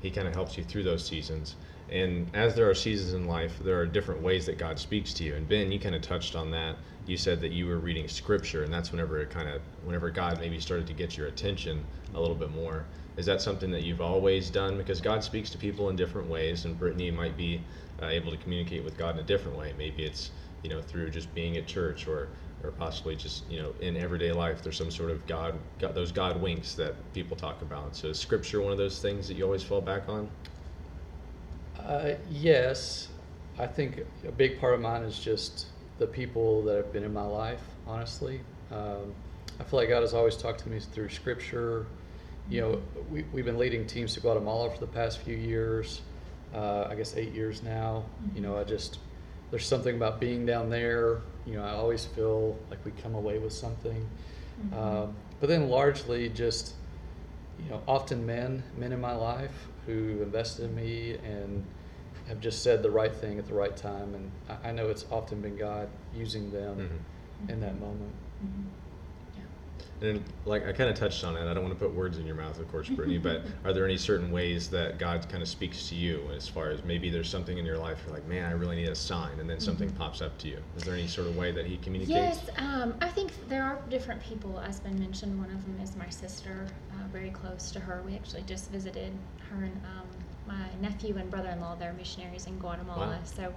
He 0.00 0.10
kind 0.10 0.28
of 0.28 0.34
helps 0.34 0.56
you 0.56 0.64
through 0.64 0.84
those 0.84 1.06
seasons. 1.06 1.56
And 1.88 2.30
as 2.34 2.54
there 2.54 2.68
are 2.68 2.74
seasons 2.74 3.14
in 3.14 3.26
life, 3.26 3.58
there 3.58 3.78
are 3.78 3.86
different 3.86 4.22
ways 4.22 4.46
that 4.46 4.58
God 4.58 4.78
speaks 4.78 5.14
to 5.14 5.24
you. 5.24 5.34
And 5.34 5.48
Ben, 5.48 5.72
you 5.72 5.80
kind 5.80 5.94
of 5.94 6.02
touched 6.02 6.36
on 6.36 6.50
that. 6.50 6.76
You 7.06 7.16
said 7.16 7.40
that 7.40 7.52
you 7.52 7.66
were 7.66 7.78
reading 7.78 8.06
Scripture, 8.06 8.62
and 8.62 8.72
that's 8.72 8.92
whenever 8.92 9.18
it 9.18 9.30
kind 9.30 9.48
of, 9.48 9.62
whenever 9.82 10.10
God 10.10 10.38
maybe 10.38 10.60
started 10.60 10.86
to 10.88 10.92
get 10.92 11.16
your 11.16 11.28
attention 11.28 11.82
a 12.14 12.20
little 12.20 12.36
bit 12.36 12.50
more. 12.50 12.84
Is 13.16 13.24
that 13.26 13.40
something 13.40 13.70
that 13.70 13.82
you've 13.82 14.02
always 14.02 14.50
done? 14.50 14.76
Because 14.76 15.00
God 15.00 15.24
speaks 15.24 15.50
to 15.50 15.58
people 15.58 15.88
in 15.88 15.96
different 15.96 16.28
ways, 16.28 16.66
and 16.66 16.78
Brittany 16.78 17.10
might 17.10 17.36
be 17.36 17.64
uh, 18.02 18.06
able 18.06 18.30
to 18.30 18.36
communicate 18.36 18.84
with 18.84 18.96
God 18.98 19.14
in 19.14 19.20
a 19.20 19.26
different 19.26 19.56
way. 19.56 19.74
Maybe 19.76 20.04
it's 20.04 20.30
you 20.62 20.70
know 20.70 20.82
through 20.82 21.10
just 21.10 21.34
being 21.34 21.56
at 21.56 21.66
church, 21.66 22.06
or 22.06 22.28
or 22.64 22.70
possibly 22.72 23.14
just 23.14 23.49
you 23.50 23.60
know 23.60 23.72
in 23.81 23.96
everyday 23.96 24.32
life. 24.32 24.62
There's 24.62 24.76
some 24.76 24.90
sort 24.90 25.10
of 25.10 25.26
God, 25.26 25.58
God 25.78 25.94
those 25.94 26.12
God 26.12 26.40
winks 26.40 26.75
that 26.75 26.94
people 27.14 27.37
talk 27.37 27.62
about. 27.62 27.94
So 27.96 28.08
is 28.08 28.19
Scripture 28.19 28.60
one 28.60 28.72
of 28.72 28.78
those 28.78 29.00
things 29.00 29.28
that 29.28 29.37
you 29.37 29.44
always 29.44 29.62
fall 29.62 29.81
back 29.81 30.08
on? 30.08 30.28
Uh, 31.78 32.14
yes, 32.30 33.09
I 33.59 33.66
think 33.66 34.04
a 34.26 34.32
big 34.32 34.61
part 34.61 34.75
of 34.75 34.80
mine 34.80 35.02
is 35.02 35.18
just 35.18 35.66
the 35.99 36.06
people 36.06 36.62
that 36.62 36.76
have 36.76 36.92
been 36.92 37.04
in 37.04 37.12
my 37.12 37.25
life. 37.25 37.62
Honestly, 37.87 38.40
um, 38.71 39.14
I 39.59 39.64
feel 39.64 39.80
like 39.80 39.88
God 39.88 40.02
has 40.02 40.14
always 40.14 40.37
talked 40.37 40.61
to 40.61 40.68
me 40.68 40.80
through 40.80 41.09
Scripture. 41.09 41.87
You 42.50 42.61
know, 42.61 42.82
we, 43.11 43.25
we've 43.32 43.44
been 43.44 43.59
leading 43.59 43.87
teams 43.87 44.14
to 44.14 44.21
Guatemala 44.21 44.71
for 44.71 44.80
the 44.80 44.87
past 44.87 45.18
few 45.18 45.37
years. 45.37 46.02
Uh, 46.54 46.87
I 46.88 46.94
guess 46.94 47.14
eight 47.16 47.35
years 47.35 47.62
now. 47.62 48.04
You 48.35 48.40
know, 48.40 48.56
I 48.56 48.64
just 48.64 48.99
there's 49.50 49.66
something 49.66 49.97
about 49.97 50.21
being 50.21 50.47
down 50.47 50.71
there. 50.71 51.21
You 51.49 51.57
know, 51.57 51.64
I 51.64 51.71
always 51.71 52.05
feel 52.05 52.57
like 52.71 52.85
we 52.85 52.90
come 52.93 53.14
away 53.14 53.38
with 53.38 53.52
something. 53.52 54.07
Mhm. 54.61 54.76
Um, 54.76 55.17
but 55.40 55.49
then 55.49 55.69
largely 55.71 56.28
just 56.28 56.75
you 57.62 57.71
know 57.71 57.81
often 57.88 58.25
men 58.26 58.62
men 58.76 58.93
in 58.93 59.00
my 59.00 59.14
life 59.14 59.69
who 59.87 60.21
invested 60.23 60.67
in 60.67 60.75
me 60.75 61.17
and 61.25 61.64
have 62.26 62.40
just 62.40 62.62
said 62.62 62.83
the 62.83 62.90
right 62.90 63.14
thing 63.14 63.38
at 63.38 63.47
the 63.49 63.55
right 63.55 63.76
time 63.76 64.14
and 64.14 64.31
i, 64.49 64.69
I 64.69 64.73
know 64.73 64.88
it's 64.90 65.05
often 65.11 65.40
been 65.40 65.57
god 65.57 65.88
using 66.14 66.50
them 66.52 66.76
Mhm. 67.47 67.50
in 67.50 67.61
that 67.61 67.81
moment 67.81 68.12
Mhm. 68.45 68.67
And 70.00 70.23
like 70.44 70.66
I 70.66 70.73
kind 70.73 70.88
of 70.88 70.97
touched 70.97 71.25
on 71.25 71.37
it. 71.37 71.49
I 71.49 71.54
don't 71.54 71.64
want 71.64 71.76
to 71.78 71.85
put 71.85 71.94
words 71.94 72.18
in 72.18 72.26
your 72.26 72.37
mouth, 72.37 72.58
of 72.61 72.70
course, 72.70 72.88
Brittany. 72.88 73.18
but 73.28 73.44
are 73.64 73.73
there 73.73 73.85
any 73.85 73.97
certain 73.97 74.30
ways 74.30 74.70
that 74.70 74.99
God 74.99 75.28
kind 75.28 75.42
of 75.42 75.49
speaks 75.49 75.88
to 75.88 75.94
you 75.97 76.23
as 76.37 76.47
far 76.47 76.70
as 76.70 76.85
maybe 76.85 77.11
there's 77.11 77.28
something 77.28 77.58
in 77.58 77.66
your 77.66 77.78
life 77.78 78.02
you're 78.06 78.14
like, 78.14 78.26
man, 78.26 78.44
I 78.49 78.52
really 78.52 78.76
need 78.76 78.88
a 78.88 78.94
sign, 78.94 79.40
and 79.40 79.50
then 79.50 79.58
something 79.61 79.90
Mhm. 79.90 79.97
pops 79.99 80.23
up 80.23 80.38
to 80.38 80.49
you? 80.49 80.62
Is 80.76 80.85
there 80.85 80.94
any 80.94 81.08
sort 81.08 81.26
of 81.26 81.37
way 81.37 81.50
that 81.52 81.66
He 81.66 81.78
communicates? 81.78 82.16
Yes, 82.47 82.50
um, 82.58 82.94
I 83.00 83.08
think 83.08 83.49
there 83.49 83.64
are 83.64 83.80
different 83.88 84.23
people. 84.23 84.61
As 84.61 84.78
Ben 84.80 84.99
mentioned, 84.99 85.38
one 85.38 85.50
of 85.50 85.64
them 85.64 85.80
is 85.82 85.97
my 85.97 86.08
sister, 86.08 86.66
uh, 86.92 87.08
very 87.12 87.30
close 87.30 87.70
to 87.73 87.80
her. 87.80 88.02
We 88.06 88.14
actually 88.14 88.42
just 88.42 88.70
visited 88.70 89.12
her 89.50 89.64
and 89.64 89.80
um, 89.85 90.06
my 90.47 90.68
nephew 90.80 91.16
and 91.16 91.28
brother-in-law. 91.30 91.76
They're 91.76 91.92
missionaries 91.92 92.47
in 92.47 92.58
Guatemala, 92.58 93.06
Wow. 93.08 93.18
so 93.25 93.54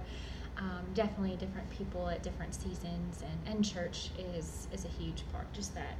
um, 0.58 0.84
definitely 0.94 1.36
different 1.36 1.70
people 1.70 2.08
at 2.08 2.22
different 2.22 2.54
seasons. 2.54 3.22
And, 3.22 3.56
and 3.56 3.64
church 3.64 4.10
is 4.18 4.66
is 4.72 4.84
a 4.84 4.88
huge 4.88 5.24
part. 5.32 5.50
Just 5.52 5.74
that 5.74 5.96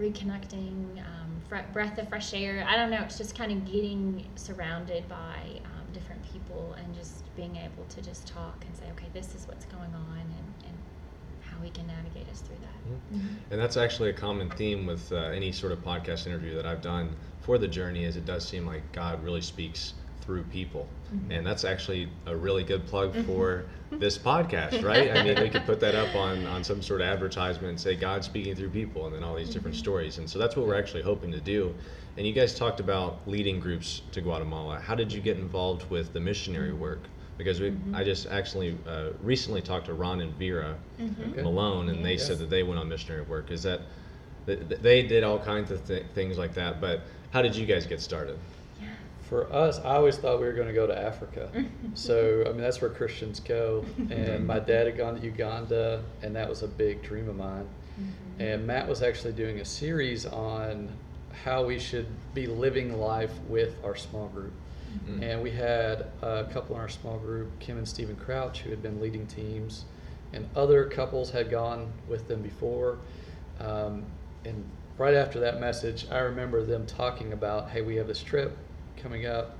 reconnecting, 0.00 0.98
um, 0.98 1.40
fre- 1.48 1.70
breath 1.72 1.98
of 1.98 2.08
fresh 2.08 2.32
air. 2.34 2.64
I 2.66 2.76
don't 2.76 2.90
know. 2.90 3.02
It's 3.02 3.18
just 3.18 3.36
kind 3.36 3.52
of 3.52 3.64
getting 3.64 4.26
surrounded 4.36 5.08
by 5.08 5.60
um, 5.64 5.92
different 5.92 6.22
people 6.32 6.74
and 6.78 6.94
just 6.94 7.34
being 7.36 7.56
able 7.56 7.84
to 7.84 8.00
just 8.00 8.26
talk 8.26 8.64
and 8.66 8.74
say, 8.76 8.84
okay, 8.92 9.06
this 9.12 9.34
is 9.34 9.46
what's 9.46 9.66
going 9.66 9.94
on, 9.94 10.18
and, 10.18 10.54
and 10.66 10.78
how 11.40 11.58
we 11.62 11.70
can 11.70 11.86
navigate 11.86 12.28
us 12.30 12.40
through 12.40 12.56
that. 12.60 12.88
Mhm. 12.88 13.18
Mhm. 13.18 13.36
And 13.50 13.60
that's 13.60 13.76
actually 13.76 14.10
a 14.10 14.14
common 14.14 14.50
theme 14.50 14.86
with 14.86 15.12
uh, 15.12 15.16
any 15.16 15.52
sort 15.52 15.72
of 15.72 15.80
podcast 15.80 16.26
interview 16.26 16.54
that 16.56 16.66
I've 16.66 16.82
done 16.82 17.16
for 17.40 17.58
the 17.58 17.68
journey. 17.68 18.04
Is 18.04 18.16
it 18.16 18.24
does 18.24 18.46
seem 18.48 18.66
like 18.66 18.92
God 18.92 19.22
really 19.22 19.42
speaks 19.42 19.94
through 20.20 20.42
people, 20.44 20.86
Mhm. 21.14 21.38
and 21.38 21.46
that's 21.46 21.64
actually 21.64 22.08
a 22.26 22.36
really 22.36 22.62
good 22.62 22.86
plug 22.86 23.14
for 23.24 23.64
this 23.90 24.16
podcast, 24.18 24.82
right? 24.84 25.10
I 25.16 25.22
mean, 25.24 25.40
we 25.40 25.48
could 25.48 25.64
put 25.66 25.80
that 25.80 25.94
up 25.94 26.14
on 26.14 26.46
on 26.46 26.62
some 26.62 26.82
sort 26.82 27.00
of 27.00 27.06
advertisement, 27.08 27.70
and 27.70 27.80
say 27.80 27.96
God 27.96 28.24
speaking 28.24 28.54
through 28.54 28.70
people, 28.70 29.06
and 29.06 29.14
then 29.14 29.22
all 29.24 29.34
these 29.34 29.50
different 29.50 29.76
Mhm. 29.76 29.80
stories. 29.80 30.18
And 30.18 30.28
so 30.28 30.38
that's 30.38 30.56
what 30.56 30.66
we're 30.66 30.78
actually 30.78 31.02
hoping 31.02 31.32
to 31.32 31.40
do. 31.40 31.74
And 32.16 32.26
you 32.26 32.32
guys 32.32 32.54
talked 32.54 32.80
about 32.80 33.20
leading 33.26 33.60
groups 33.60 34.02
to 34.12 34.20
Guatemala. 34.20 34.78
How 34.80 34.94
did 34.94 35.12
you 35.12 35.20
get 35.20 35.36
involved 35.38 35.88
with 35.90 36.12
the 36.12 36.20
missionary 36.20 36.72
work? 36.72 37.00
Because 37.38 37.60
we, 37.60 37.70
Mhm. 37.70 37.94
I 37.94 38.04
just 38.04 38.26
actually 38.26 38.76
uh, 38.86 39.10
recently 39.22 39.62
talked 39.62 39.86
to 39.86 39.94
Ron 39.94 40.20
and 40.20 40.34
Vera 40.34 40.76
Mhm. 41.00 41.32
Okay. 41.32 41.42
Malone, 41.42 41.88
and 41.88 42.04
they 42.04 42.12
Yes. 42.12 42.26
said 42.26 42.38
that 42.38 42.50
they 42.50 42.62
went 42.62 42.78
on 42.78 42.88
missionary 42.88 43.22
work. 43.22 43.50
Is 43.50 43.62
that 43.62 43.80
th- 44.46 44.68
th- 44.68 44.80
they 44.82 45.02
did 45.02 45.24
all 45.24 45.38
kinds 45.38 45.70
of 45.70 45.86
th- 45.86 46.04
things 46.14 46.36
like 46.36 46.54
that? 46.54 46.80
But 46.80 47.02
how 47.30 47.40
did 47.42 47.56
you 47.56 47.64
guys 47.66 47.86
get 47.86 48.00
started? 48.00 48.36
Yeah. 49.30 49.46
For 49.46 49.52
us, 49.52 49.78
I 49.78 49.94
always 49.94 50.16
thought 50.18 50.40
we 50.40 50.46
were 50.46 50.52
going 50.52 50.68
to 50.68 50.74
go 50.74 50.86
to 50.86 50.98
Africa. 50.98 51.50
so, 51.94 52.44
I 52.46 52.50
mean, 52.50 52.60
that's 52.60 52.80
where 52.80 52.90
Christians 52.90 53.40
go. 53.40 53.84
And 54.10 54.46
my 54.46 54.58
dad 54.58 54.86
had 54.86 54.96
gone 54.96 55.18
to 55.18 55.24
Uganda, 55.24 56.02
and 56.22 56.34
that 56.36 56.48
was 56.48 56.62
a 56.62 56.68
big 56.68 57.02
dream 57.02 57.28
of 57.28 57.36
mine. 57.36 57.68
Mhm. 57.98 58.40
And 58.40 58.66
Matt 58.66 58.88
was 58.88 59.02
actually 59.02 59.32
doing 59.34 59.60
a 59.60 59.64
series 59.64 60.26
on 60.26 60.88
how 61.44 61.64
we 61.64 61.78
should 61.78 62.06
be 62.34 62.46
living 62.46 62.98
life 62.98 63.32
with 63.48 63.74
our 63.84 63.96
small 63.96 64.28
group. 64.28 64.52
Mm. 65.06 65.22
And 65.22 65.42
we 65.42 65.50
had 65.50 66.06
a 66.22 66.44
couple 66.52 66.74
in 66.74 66.82
our 66.82 66.88
small 66.88 67.18
group, 67.18 67.58
Kim 67.60 67.78
and 67.78 67.86
Stephen 67.86 68.16
Crouch, 68.16 68.60
who 68.60 68.70
had 68.70 68.82
been 68.82 69.00
leading 69.00 69.26
teams, 69.26 69.84
and 70.32 70.48
other 70.56 70.84
couples 70.84 71.30
had 71.30 71.50
gone 71.50 71.92
with 72.08 72.26
them 72.28 72.42
before. 72.42 72.98
Um, 73.60 74.04
and 74.44 74.64
right 74.98 75.14
after 75.14 75.40
that 75.40 75.60
message, 75.60 76.06
I 76.10 76.18
remember 76.18 76.64
them 76.64 76.86
talking 76.86 77.32
about, 77.32 77.70
hey, 77.70 77.82
we 77.82 77.96
have 77.96 78.06
this 78.06 78.22
trip 78.22 78.56
coming 79.02 79.26
up. 79.26 79.56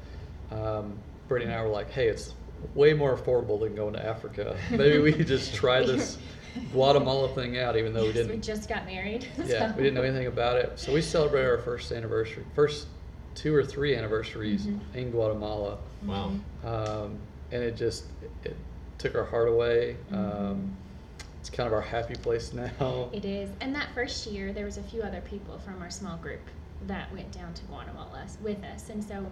Um, 0.50 0.94
Brittany 1.28 1.50
and 1.52 1.60
I 1.60 1.62
were 1.64 1.68
like, 1.70 1.90
hey, 1.90 2.08
it's 2.08 2.34
way 2.74 2.92
more 2.92 3.16
affordable 3.16 3.60
than 3.60 3.74
going 3.74 3.94
to 3.94 4.04
Africa. 4.04 4.56
Maybe 4.70 4.98
we 4.98 5.12
could 5.12 5.26
just 5.26 5.54
try 5.54 5.84
this 5.84 6.18
Guatemala 6.72 7.28
thing 7.34 7.58
out, 7.58 7.76
even 7.76 7.92
though 7.94 8.06
we 8.06 8.12
didn't. 8.12 8.32
We 8.32 8.38
just 8.38 8.68
got 8.68 8.84
married. 8.86 9.26
Yeah, 9.46 9.70
so- 9.70 9.76
we 9.76 9.82
didn't 9.84 9.94
know 9.94 10.02
anything 10.02 10.26
about 10.26 10.56
it. 10.56 10.78
So 10.78 10.92
we 10.92 11.00
celebrated 11.02 11.48
our 11.48 11.58
first 11.58 11.92
anniversary, 11.92 12.44
first 12.54 12.86
two 13.34 13.54
or 13.54 13.64
three 13.64 13.94
anniversaries 13.96 14.66
Mhm. 14.66 14.80
in 14.94 15.10
Guatemala, 15.12 15.78
Wow. 16.04 16.32
Mhm. 16.64 16.66
um, 16.66 17.18
and 17.52 17.62
it 17.62 17.76
just 17.76 18.04
it 18.44 18.56
took 18.98 19.14
our 19.14 19.24
heart 19.24 19.48
away. 19.48 19.96
Um, 20.10 20.16
Mhm. 20.18 20.68
it's 21.38 21.48
kind 21.48 21.66
of 21.68 21.72
our 21.72 21.80
happy 21.80 22.14
place 22.16 22.52
now. 22.52 23.08
It 23.12 23.24
is. 23.24 23.48
And 23.60 23.72
that 23.76 23.88
first 23.94 24.26
year, 24.26 24.52
there 24.52 24.64
was 24.66 24.76
a 24.76 24.82
few 24.82 25.02
other 25.02 25.20
people 25.22 25.58
from 25.60 25.80
our 25.80 25.88
small 25.90 26.16
group 26.16 26.40
that 26.86 27.12
went 27.12 27.30
down 27.32 27.52
to 27.54 27.62
Guatemala 27.64 28.26
with 28.42 28.62
us. 28.64 28.88
And 28.90 29.02
so 29.02 29.26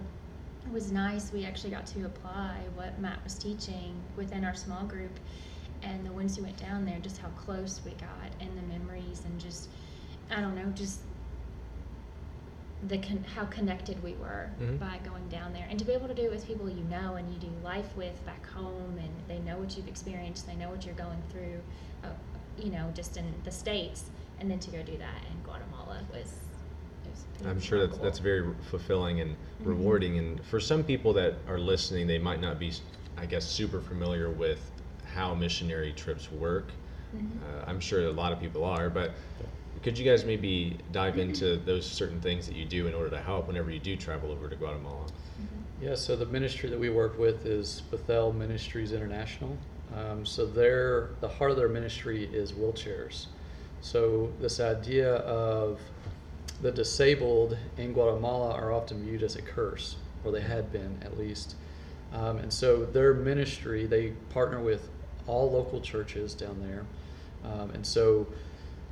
it 0.66 0.72
was 0.72 0.92
nice. 0.92 1.32
We 1.32 1.44
actually 1.44 1.70
got 1.70 1.86
to 1.88 2.04
apply 2.06 2.56
what 2.74 2.98
Matt 3.00 3.22
was 3.24 3.34
teaching 3.34 3.94
within 4.16 4.44
our 4.44 4.54
small 4.54 4.84
group. 4.84 5.12
And 5.82 6.04
the 6.04 6.12
ones 6.12 6.36
who 6.36 6.42
went 6.42 6.56
down 6.56 6.84
there, 6.84 6.98
just 6.98 7.18
how 7.18 7.28
close 7.30 7.80
we 7.84 7.92
got 7.92 8.30
and 8.40 8.50
the 8.58 8.62
memories 8.78 9.22
and 9.24 9.40
just, 9.40 9.68
I 10.30 10.40
don't 10.40 10.54
know, 10.56 10.70
just 10.74 11.00
the 12.88 12.98
con- 12.98 13.24
how 13.34 13.44
connected 13.46 14.00
we 14.02 14.12
were 14.14 14.50
Mhm. 14.60 14.78
by 14.78 14.98
going 15.04 15.28
down 15.28 15.52
there 15.52 15.66
and 15.68 15.78
to 15.80 15.84
be 15.84 15.92
able 15.92 16.06
to 16.06 16.14
do 16.14 16.22
it 16.22 16.30
with 16.30 16.46
people 16.46 16.68
you 16.70 16.84
know 16.84 17.16
and 17.16 17.28
you 17.32 17.40
do 17.40 17.50
life 17.64 17.96
with 17.96 18.24
back 18.24 18.46
home 18.50 18.96
and 18.98 19.10
they 19.26 19.40
know 19.40 19.58
what 19.58 19.76
you've 19.76 19.88
experienced 19.88 20.46
they 20.46 20.54
know 20.54 20.68
what 20.70 20.86
you're 20.86 20.94
going 20.94 21.20
through 21.28 21.60
uh, 22.04 22.08
you 22.56 22.70
know 22.70 22.88
just 22.94 23.16
in 23.16 23.24
the 23.42 23.50
states 23.50 24.10
and 24.38 24.48
then 24.48 24.60
to 24.60 24.70
go 24.70 24.80
do 24.84 24.96
that 24.96 25.22
in 25.28 25.42
guatemala 25.42 25.98
was, 26.12 26.20
it 26.20 26.20
was 26.20 26.32
it 26.32 26.47
I'm 27.44 27.60
sure 27.60 27.80
that's 27.80 27.96
cool. 27.96 28.04
that's 28.04 28.18
very 28.18 28.44
fulfilling 28.62 29.20
and 29.20 29.30
Mhm. 29.32 29.66
rewarding. 29.66 30.18
And 30.18 30.44
for 30.44 30.60
some 30.60 30.82
people 30.82 31.12
that 31.14 31.34
are 31.46 31.58
listening, 31.58 32.06
they 32.06 32.18
might 32.18 32.40
not 32.40 32.58
be, 32.58 32.72
I 33.16 33.26
guess, 33.26 33.46
super 33.46 33.80
familiar 33.80 34.30
with 34.30 34.70
how 35.04 35.34
missionary 35.34 35.92
trips 35.92 36.30
work. 36.32 36.70
Mhm. 37.14 37.38
Uh, 37.42 37.64
I'm 37.66 37.80
sure 37.80 38.02
a 38.06 38.10
lot 38.10 38.32
of 38.32 38.40
people 38.40 38.64
are, 38.64 38.90
but 38.90 39.12
could 39.82 39.96
you 39.96 40.04
guys 40.04 40.24
maybe 40.24 40.76
dive 40.92 41.18
into 41.18 41.56
those 41.56 41.86
certain 41.86 42.20
things 42.20 42.46
that 42.46 42.56
you 42.56 42.64
do 42.64 42.88
in 42.88 42.94
order 42.94 43.10
to 43.10 43.20
help 43.20 43.46
whenever 43.46 43.70
you 43.70 43.78
do 43.78 43.96
travel 43.96 44.32
over 44.32 44.48
to 44.48 44.56
Guatemala? 44.56 45.06
Mhm. 45.40 45.46
Yeah, 45.80 45.94
so 45.94 46.16
the 46.16 46.26
ministry 46.26 46.68
that 46.70 46.78
we 46.78 46.90
work 46.90 47.18
with 47.18 47.46
is 47.46 47.82
Bethel 47.90 48.32
Ministries 48.32 48.92
International. 48.92 49.56
Um, 49.94 50.26
so 50.26 50.44
their 50.44 51.10
the 51.20 51.28
heart 51.28 51.50
of 51.50 51.56
their 51.56 51.68
ministry 51.68 52.24
is 52.32 52.52
wheelchairs. 52.52 53.26
So 53.80 54.32
this 54.40 54.58
idea 54.60 55.14
of 55.18 55.80
the 56.60 56.72
disabled 56.72 57.56
in 57.76 57.92
Guatemala 57.92 58.52
are 58.52 58.72
often 58.72 59.04
viewed 59.04 59.22
as 59.22 59.36
a 59.36 59.42
curse, 59.42 59.96
or 60.24 60.32
they 60.32 60.40
had 60.40 60.72
been 60.72 60.98
at 61.02 61.16
least. 61.18 61.54
Um, 62.12 62.38
and 62.38 62.52
so 62.52 62.84
their 62.84 63.14
ministry, 63.14 63.86
they 63.86 64.10
partner 64.30 64.60
with 64.60 64.88
all 65.26 65.50
local 65.50 65.80
churches 65.80 66.34
down 66.34 66.60
there. 66.60 66.84
Um, 67.44 67.70
and 67.70 67.86
so 67.86 68.26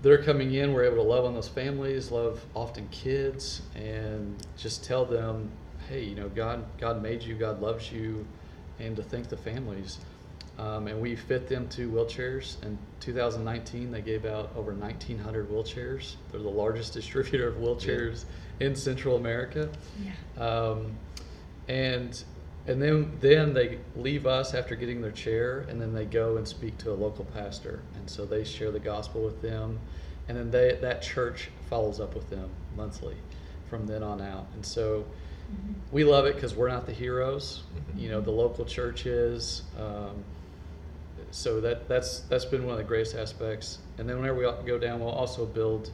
they're 0.02 0.23
coming 0.23 0.54
in, 0.54 0.73
we're 0.73 0.85
able 0.85 0.96
to 0.96 1.02
love 1.02 1.25
on 1.25 1.35
those 1.35 1.49
families, 1.49 2.11
love 2.11 2.44
often 2.54 2.87
kids, 2.90 3.62
and 3.75 4.37
just 4.56 4.85
tell 4.85 5.04
them, 5.04 5.50
hey, 5.88 6.04
you 6.04 6.14
know, 6.14 6.28
God, 6.28 6.64
God 6.78 7.02
made 7.02 7.23
you, 7.23 7.35
God 7.35 7.61
loves 7.61 7.90
you, 7.90 8.26
and 8.78 8.94
to 8.96 9.02
thank 9.02 9.28
the 9.28 9.37
families. 9.37 9.99
Um, 10.59 10.87
and 10.87 11.01
we 11.03 11.17
fit 11.17 11.49
them 11.49 11.69
to 11.71 11.91
wheelchairs. 11.91 12.63
In 12.63 12.79
2019, 13.01 13.91
they 13.91 14.01
gave 14.01 14.25
out 14.25 14.51
over 14.57 14.73
1,900 14.73 15.51
wheelchairs. 15.51 16.15
They're 16.33 16.41
the 16.41 16.49
largest 16.49 16.93
distributor 16.95 17.49
of 17.49 17.57
wheelchairs 17.57 18.25
in 18.61 18.75
Central 18.75 19.17
America. 19.17 19.69
yeah 20.03 20.13
Um, 20.43 20.93
and 21.69 22.23
and 22.69 22.83
then 22.83 23.13
then 23.21 23.53
they 23.55 23.79
leave 23.97 24.27
us 24.27 24.53
after 24.55 24.75
getting 24.75 25.01
their 25.01 25.13
chair, 25.13 25.61
and 25.69 25.81
then 25.81 25.93
they 25.93 26.05
go 26.05 26.37
and 26.37 26.49
speak 26.49 26.79
to 26.79 26.91
a 26.93 26.95
local 26.95 27.25
pastor, 27.27 27.81
and 27.97 28.09
so 28.11 28.25
they 28.25 28.43
share 28.45 28.71
the 28.73 28.81
gospel 28.81 29.23
with 29.23 29.41
them, 29.43 29.79
and 30.29 30.37
then 30.37 30.51
they 30.51 30.77
that 30.81 31.01
church 31.03 31.51
follows 31.69 32.01
up 32.01 32.15
with 32.15 32.29
them 32.31 32.49
monthly, 32.77 33.15
from 33.71 33.87
then 33.87 34.03
on 34.03 34.21
out, 34.21 34.47
and 34.55 34.65
so 34.67 35.05
Mhm. 35.53 35.75
we 35.93 36.03
love 36.03 36.27
it 36.27 36.35
because 36.35 36.57
we're 36.57 36.69
not 36.69 36.87
the 36.87 36.93
heroes, 36.93 37.63
Mhm. 37.95 38.01
you 38.01 38.09
know, 38.09 38.21
the 38.21 38.33
local 38.33 38.65
church 38.65 39.07
is. 39.07 39.63
Um, 39.79 40.25
so 41.37 41.61
that 41.61 41.87
that's 41.87 42.21
that's 42.31 42.47
been 42.47 42.64
one 42.64 42.73
of 42.73 42.78
the 42.78 42.85
greatest 42.85 43.14
aspects. 43.14 43.78
And 43.99 44.09
then 44.09 44.16
whenever 44.19 44.38
we 44.38 44.66
go 44.66 44.78
down, 44.78 45.00
we'll 45.00 45.11
also 45.11 45.45
build 45.45 45.90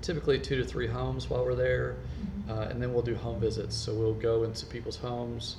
typically 0.00 0.38
two 0.38 0.56
to 0.56 0.64
three 0.64 0.86
homes 0.86 1.28
while 1.28 1.44
we're 1.44 1.54
there, 1.54 1.96
Mhm. 2.48 2.50
uh, 2.50 2.68
and 2.70 2.80
then 2.80 2.94
we'll 2.94 3.02
do 3.02 3.14
home 3.14 3.38
visits. 3.38 3.74
So 3.76 3.92
we'll 3.92 4.14
go 4.14 4.44
into 4.44 4.64
people's 4.66 4.96
homes. 4.96 5.56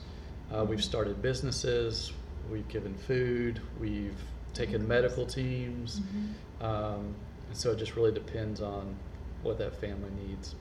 Uh, 0.52 0.66
we've 0.68 0.84
started 0.84 1.22
businesses. 1.22 2.14
We've 2.52 2.68
given 2.68 2.96
food. 2.96 3.62
We've 3.80 4.20
taken 4.56 4.88
medical 4.88 5.26
teams. 5.28 6.00
Mhm. 6.00 6.64
Um, 6.66 7.16
and 7.50 7.56
so 7.58 7.72
it 7.72 7.78
just 7.78 7.96
really 7.96 8.12
depends 8.12 8.60
on 8.62 8.96
what 9.44 9.60
that 9.60 9.76
family 9.76 10.10
needs. 10.28 10.56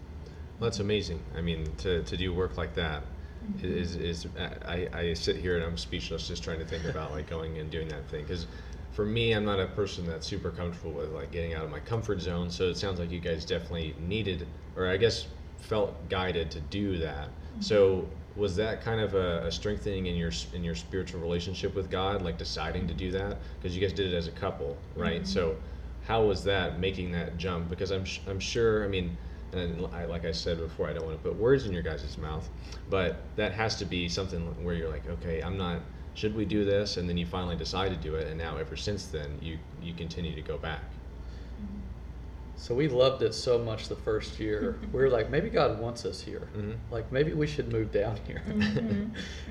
Well, 0.61 0.69
that's 0.69 0.81
amazing. 0.81 1.21
I 1.35 1.41
mean, 1.41 1.67
to, 1.79 2.03
to 2.03 2.17
do 2.17 2.35
work 2.35 2.57
like 2.59 2.75
that. 2.75 3.05
Is 3.63 3.97
is 3.97 4.27
I, 4.67 4.89
I 4.93 5.13
sit 5.15 5.37
here 5.37 5.57
and 5.57 5.65
I'm 5.65 5.77
speechless 5.77 6.29
just 6.29 6.43
trying 6.45 6.59
to 6.59 6.65
think 6.65 6.85
about 6.85 7.13
like 7.13 7.29
going 7.29 7.59
and 7.59 7.71
doing 7.71 7.89
that 7.89 8.09
thing. 8.09 8.23
Because 8.23 8.47
for 8.93 9.05
me 9.05 9.33
I'm 9.33 9.45
not 9.45 9.61
a 9.61 9.67
person 9.69 10.07
that's 10.07 10.27
super 10.27 10.51
comfortable 10.51 10.93
with 10.93 11.11
like 11.11 11.31
getting 11.33 11.55
out 11.55 11.65
of 11.65 11.71
my 11.71 11.81
comfort 11.81 12.21
zone. 12.21 12.51
So 12.51 12.65
it 12.69 12.77
sounds 12.77 12.99
like 12.99 13.11
you 13.11 13.21
guys 13.21 13.45
definitely 13.45 13.95
needed 13.99 14.47
or 14.77 14.89
I 14.89 14.97
guess 14.97 15.27
felt 15.59 16.09
guided 16.09 16.51
to 16.53 16.61
do 16.61 16.99
that. 16.99 17.29
So 17.61 18.09
was 18.37 18.55
that 18.57 18.83
kind 18.83 19.01
of 19.01 19.15
a, 19.15 19.47
a 19.47 19.51
strengthening 19.53 20.07
in 20.07 20.15
your 20.17 20.31
in 20.53 20.63
your 20.63 20.75
spiritual 20.75 21.21
relationship 21.21 21.75
with 21.75 21.91
God 21.91 22.23
like 22.23 22.37
deciding 22.39 22.87
to 22.89 22.95
do 22.95 23.11
that? 23.13 23.39
Because 23.59 23.75
you 23.77 23.81
guys 23.81 23.95
did 23.95 24.13
it 24.13 24.17
as 24.17 24.29
a 24.29 24.33
couple 24.33 24.77
right? 24.95 25.23
Mhm. 25.23 25.27
so 25.27 25.57
how 26.07 26.23
was 26.25 26.45
that 26.45 26.79
making 26.79 27.11
that 27.13 27.37
jump? 27.37 27.69
Because 27.69 27.91
I'm 27.91 28.05
sh- 28.05 28.21
I'm 28.29 28.39
sure 28.39 28.85
I 28.85 28.89
mean 28.89 29.17
and 29.53 29.87
I, 29.95 30.05
like 30.05 30.25
I 30.25 30.33
said 30.33 30.59
before, 30.59 30.89
I 30.89 30.93
don't 30.93 31.05
want 31.07 31.23
to 31.23 31.29
put 31.29 31.39
words 31.39 31.67
in 31.67 31.73
your 31.73 31.83
guys' 31.83 32.17
mouth, 32.19 32.49
but 32.91 33.23
that 33.37 33.53
has 33.53 33.77
to 33.77 33.85
be 33.85 34.09
something 34.09 34.41
where 34.65 34.75
you're 34.75 34.89
like, 34.91 35.09
okay, 35.09 35.41
I'm 35.41 35.57
not. 35.57 35.81
Should 36.15 36.35
we 36.35 36.45
do 36.47 36.65
this? 36.65 36.97
And 36.97 37.09
then 37.09 37.19
you 37.19 37.27
finally 37.27 37.57
decide 37.57 37.91
to 37.91 37.97
do 37.97 38.15
it, 38.15 38.27
and 38.29 38.39
now 38.39 38.57
ever 38.57 38.75
since 38.77 39.07
then, 39.07 39.39
you 39.43 39.59
you 39.83 39.93
continue 39.95 40.35
to 40.35 40.43
go 40.43 40.57
back. 40.57 40.83
Mhm. 41.61 41.81
So 42.59 42.75
we 42.75 42.89
loved 42.89 43.23
it 43.23 43.35
so 43.35 43.59
much 43.59 43.89
the 43.89 43.97
first 43.97 44.41
year. 44.41 44.79
we 44.93 44.99
were 45.01 45.11
like, 45.11 45.29
maybe 45.31 45.51
God 45.51 45.79
wants 45.79 46.07
us 46.07 46.23
here. 46.23 46.49
Mhm. 46.57 46.77
Like 46.91 47.13
maybe 47.13 47.35
we 47.35 47.47
should 47.47 47.71
move 47.71 47.93
down 47.93 48.17
here. 48.27 48.43
Mhm. 48.47 49.11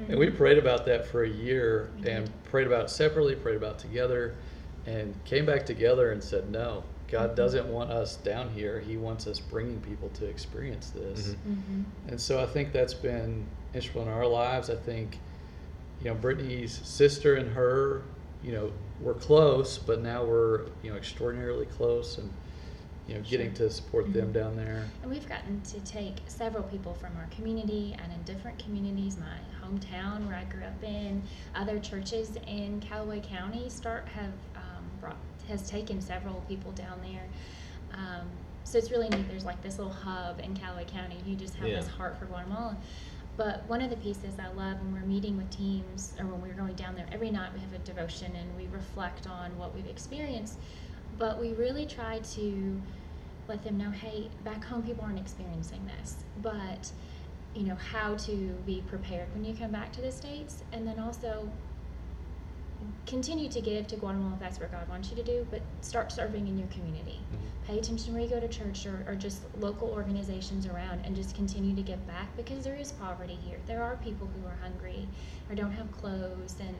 and 0.09 0.17
we 0.19 0.29
prayed 0.31 0.57
about 0.57 0.85
that 0.87 1.05
for 1.05 1.23
a 1.23 1.29
year 1.29 1.89
We 2.01 2.09
and 2.09 2.29
prayed 2.45 2.65
about 2.67 2.85
it 2.85 2.89
separately, 2.89 3.35
prayed 3.35 3.57
about 3.57 3.73
it 3.75 3.79
together, 3.79 4.33
and 4.87 5.13
came 5.25 5.45
back 5.45 5.65
together 5.67 6.11
and 6.11 6.23
said, 6.23 6.49
no, 6.51 6.83
God 7.15 7.33
doesn't 7.33 7.67
want 7.67 7.91
us 7.91 8.17
down 8.17 8.49
here. 8.49 8.81
He 8.81 8.97
wants 8.97 9.25
us 9.25 9.39
bringing 9.39 9.79
people 9.79 10.09
to 10.15 10.25
experience 10.25 10.89
this. 10.89 11.29
Mhm. 11.29 11.55
Mhm. 11.55 11.83
And 12.09 12.19
so 12.19 12.43
I 12.43 12.45
think 12.45 12.73
that's 12.73 12.93
been 12.93 13.45
instrumental 13.73 14.11
in 14.13 14.19
our 14.19 14.27
lives. 14.27 14.69
I 14.69 14.75
think, 14.75 15.17
you 16.01 16.09
know, 16.09 16.15
Brittany's 16.15 16.73
sister 16.73 17.35
and 17.35 17.49
her, 17.53 18.01
you 18.43 18.51
know, 18.51 18.73
we're 18.99 19.13
close, 19.13 19.77
but 19.77 20.01
now 20.01 20.25
we're 20.25 20.65
you 20.83 20.89
know 20.91 20.97
extraordinarily 20.97 21.65
close, 21.67 22.17
and 22.17 22.29
you 23.07 23.13
know, 23.15 23.21
getting 23.21 23.53
to 23.53 23.69
support 23.69 24.11
them 24.11 24.29
Mhm. 24.31 24.33
down 24.33 24.55
there. 24.57 24.83
And 25.01 25.09
we've 25.11 25.29
gotten 25.29 25.61
to 25.61 25.79
take 25.81 26.15
several 26.27 26.63
people 26.63 26.95
from 26.95 27.15
our 27.17 27.27
community 27.27 27.95
and 28.03 28.11
in 28.11 28.21
different 28.23 28.57
communities, 28.59 29.15
my 29.17 29.37
hometown 29.65 30.25
where 30.27 30.35
I 30.35 30.43
grew 30.45 30.63
up 30.63 30.83
in, 30.83 31.21
other 31.53 31.77
churches 31.79 32.35
in 32.47 32.79
Calloway 32.81 33.21
County 33.21 33.69
start 33.69 34.07
have 34.09 34.33
um, 34.55 34.83
brought 34.99 35.17
has 35.47 35.69
taken 35.69 36.01
several 36.01 36.43
people 36.47 36.71
down 36.71 36.99
there. 37.01 37.25
Um, 37.93 38.27
so 38.63 38.77
it's 38.77 38.91
really 38.91 39.09
neat. 39.09 39.27
There's 39.29 39.45
like 39.45 39.61
this 39.61 39.77
little 39.77 39.93
hub 39.93 40.39
in 40.39 40.55
Calloway 40.55 40.85
County. 40.85 41.17
You 41.25 41.35
just 41.35 41.55
have 41.55 41.67
this 41.81 41.87
heart 41.87 42.17
for 42.17 42.25
Guatemala. 42.25 42.77
But 43.37 43.67
one 43.67 43.81
of 43.81 43.89
the 43.89 43.97
pieces 43.97 44.33
I 44.39 44.47
love 44.47 44.79
when 44.79 44.93
we're 44.93 45.05
meeting 45.07 45.35
with 45.37 45.49
teams 45.49 46.13
or 46.19 46.25
when 46.25 46.41
we're 46.41 46.53
going 46.53 46.75
down 46.75 46.95
there 46.95 47.05
every 47.11 47.29
night, 47.31 47.51
we 47.53 47.59
have 47.59 47.73
a 47.73 47.79
devotion 47.79 48.33
and 48.35 48.55
we 48.55 48.67
reflect 48.67 49.27
on 49.27 49.57
what 49.57 49.75
we've 49.75 49.87
experienced. 49.87 50.57
But 51.17 51.39
we 51.39 51.53
really 51.53 51.85
try 51.85 52.19
to 52.19 52.81
let 53.47 53.63
them 53.63 53.77
know, 53.77 53.91
hey, 53.91 54.29
back 54.43 54.63
home 54.63 54.83
people 54.83 55.03
aren't 55.03 55.19
experiencing 55.19 55.87
this, 55.97 56.15
but 56.41 56.91
you 57.53 57.63
know 57.63 57.75
how 57.75 58.15
to 58.15 58.35
be 58.65 58.83
prepared 58.87 59.27
when 59.33 59.45
you 59.45 59.53
come 59.53 59.71
back 59.71 59.91
to 59.93 60.01
the 60.01 60.11
states, 60.11 60.63
and 60.71 60.87
then 60.87 60.99
also 60.99 61.49
continue 63.05 63.47
to 63.49 63.61
give 63.61 63.87
to 63.87 63.95
Guatemala 63.95 64.33
if 64.33 64.39
that's 64.39 64.59
what 64.59 64.71
God 64.71 64.87
wants 64.89 65.09
you 65.09 65.15
to 65.15 65.23
do, 65.23 65.45
but 65.51 65.61
start 65.81 66.11
serving 66.11 66.47
in 66.47 66.57
your 66.57 66.67
community. 66.69 67.19
Mhm. 67.31 67.67
Pay 67.67 67.79
attention 67.79 68.13
where 68.13 68.21
you 68.23 68.29
go 68.29 68.39
to 68.39 68.47
church 68.47 68.85
or, 68.85 69.03
or 69.07 69.15
just 69.15 69.41
local 69.59 69.89
organizations 69.89 70.65
around 70.65 71.01
and 71.05 71.15
just 71.15 71.35
continue 71.35 71.75
to 71.75 71.81
give 71.81 72.05
back 72.07 72.35
because 72.35 72.63
there 72.63 72.75
is 72.75 72.91
poverty 72.93 73.37
here. 73.45 73.57
There 73.67 73.83
are 73.83 73.95
people 73.97 74.27
who 74.27 74.47
are 74.47 74.55
hungry 74.61 75.07
or 75.49 75.55
don't 75.55 75.71
have 75.71 75.91
clothes 75.91 76.55
and 76.59 76.75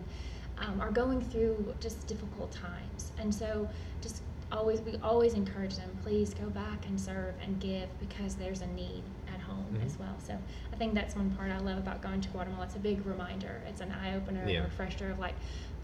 um, 0.58 0.80
are 0.82 0.92
going 0.92 1.22
through 1.22 1.74
just 1.80 2.08
difficult 2.08 2.52
times. 2.52 3.12
And 3.20 3.34
so 3.34 3.68
just 4.02 4.22
always, 4.52 4.80
we 4.82 4.96
always 5.04 5.34
encourage 5.34 5.75
them, 5.75 5.90
please 6.04 6.34
go 6.34 6.50
back 6.50 6.86
and 6.88 7.00
serve 7.00 7.34
and 7.44 7.60
give 7.60 7.90
because 8.00 8.36
there's 8.36 8.62
a 8.62 8.68
need 8.68 9.04
at 9.34 9.42
home 9.42 9.66
Mhm. 9.74 9.86
as 9.86 9.98
well. 10.00 10.16
So 10.25 10.38
I 10.72 10.75
think 10.78 10.94
that's 10.94 11.16
one 11.16 11.32
part 11.32 11.52
I 11.52 11.58
love 11.60 11.78
about 11.80 12.02
going 12.02 12.22
to 12.22 12.30
Guatemala. 12.30 12.64
It's 12.66 12.75
a 12.75 12.80
big 12.80 13.06
reminder. 13.06 13.62
It's 13.68 13.82
an 13.82 13.92
eye 13.92 14.16
opener, 14.16 14.48
Yeah. 14.48 14.62
a 14.62 14.64
refresher 14.64 15.10
of 15.12 15.20
like, 15.20 15.36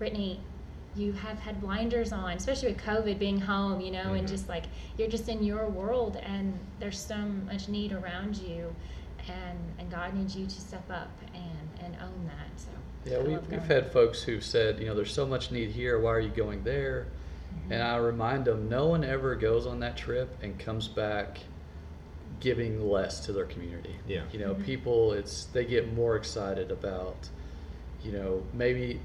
Brittany, 0.01 0.39
you 0.95 1.11
have 1.13 1.37
had 1.37 1.61
blinders 1.61 2.11
on, 2.11 2.31
especially 2.31 2.69
with 2.73 2.81
COVID 2.81 3.19
being 3.19 3.39
home, 3.39 3.79
you 3.79 3.91
know, 3.91 4.13
and 4.13 4.25
Mhm. 4.25 4.31
just 4.31 4.49
like 4.49 4.63
you're 4.97 5.07
just 5.07 5.29
in 5.29 5.43
your 5.43 5.69
world 5.69 6.15
and 6.23 6.57
there's 6.79 6.97
so 6.97 7.15
much 7.17 7.69
need 7.69 7.91
around 7.91 8.35
you 8.37 8.75
and 9.27 9.59
and 9.77 9.91
God 9.91 10.15
needs 10.15 10.35
you 10.35 10.47
to 10.47 10.59
step 10.59 10.89
up 10.89 11.11
and 11.35 11.85
and 11.85 11.95
own 12.01 12.25
that. 12.25 12.49
So 12.59 12.69
Yeah, 13.05 13.17
I 13.17 13.21
we, 13.21 13.33
love 13.35 13.51
we've 13.51 13.61
had 13.61 13.91
folks 13.91 14.23
who've 14.23 14.43
said, 14.43 14.79
you 14.79 14.87
know, 14.87 14.95
there's 14.95 15.13
so 15.13 15.27
much 15.27 15.51
need 15.51 15.69
here. 15.69 15.99
Why 15.99 16.09
are 16.13 16.19
you 16.19 16.29
going 16.31 16.63
there? 16.63 17.05
Mm-hmm. 17.53 17.71
And 17.73 17.83
I 17.83 17.97
remind 17.97 18.45
them, 18.45 18.67
no 18.69 18.87
one 18.87 19.03
ever 19.03 19.35
goes 19.35 19.67
on 19.67 19.79
that 19.81 19.97
trip 19.97 20.35
and 20.41 20.57
comes 20.57 20.87
back 20.87 21.41
giving 22.39 22.89
less 22.89 23.19
to 23.27 23.33
their 23.33 23.45
community. 23.45 23.97
Yeah. 24.07 24.23
You 24.33 24.39
know, 24.39 24.55
Mhm. 24.55 24.65
people, 24.65 25.13
it's 25.13 25.45
they 25.45 25.63
get 25.63 25.93
more 25.93 26.15
excited 26.15 26.71
about, 26.71 27.29
you 28.03 28.11
know, 28.13 28.41
maybe 28.51 28.99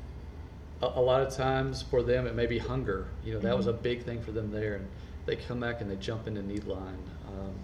a, 0.82 0.86
a 0.86 1.00
lot 1.00 1.22
of 1.22 1.34
times 1.34 1.82
for 1.82 2.02
them 2.02 2.26
it 2.26 2.34
may 2.34 2.46
be 2.46 2.58
hunger. 2.58 3.06
You 3.24 3.34
know, 3.34 3.40
that 3.40 3.56
was 3.56 3.66
a 3.66 3.72
Mhm. 3.72 3.82
big 3.82 4.02
thing 4.04 4.20
for 4.22 4.32
them 4.32 4.50
there, 4.50 4.74
and 4.74 4.88
they 5.26 5.36
come 5.36 5.60
back 5.60 5.80
and 5.80 5.90
they 5.90 5.96
jump 5.96 6.26
into 6.26 6.42
need 6.42 6.64
line. 6.64 6.98
Um, 7.28 7.54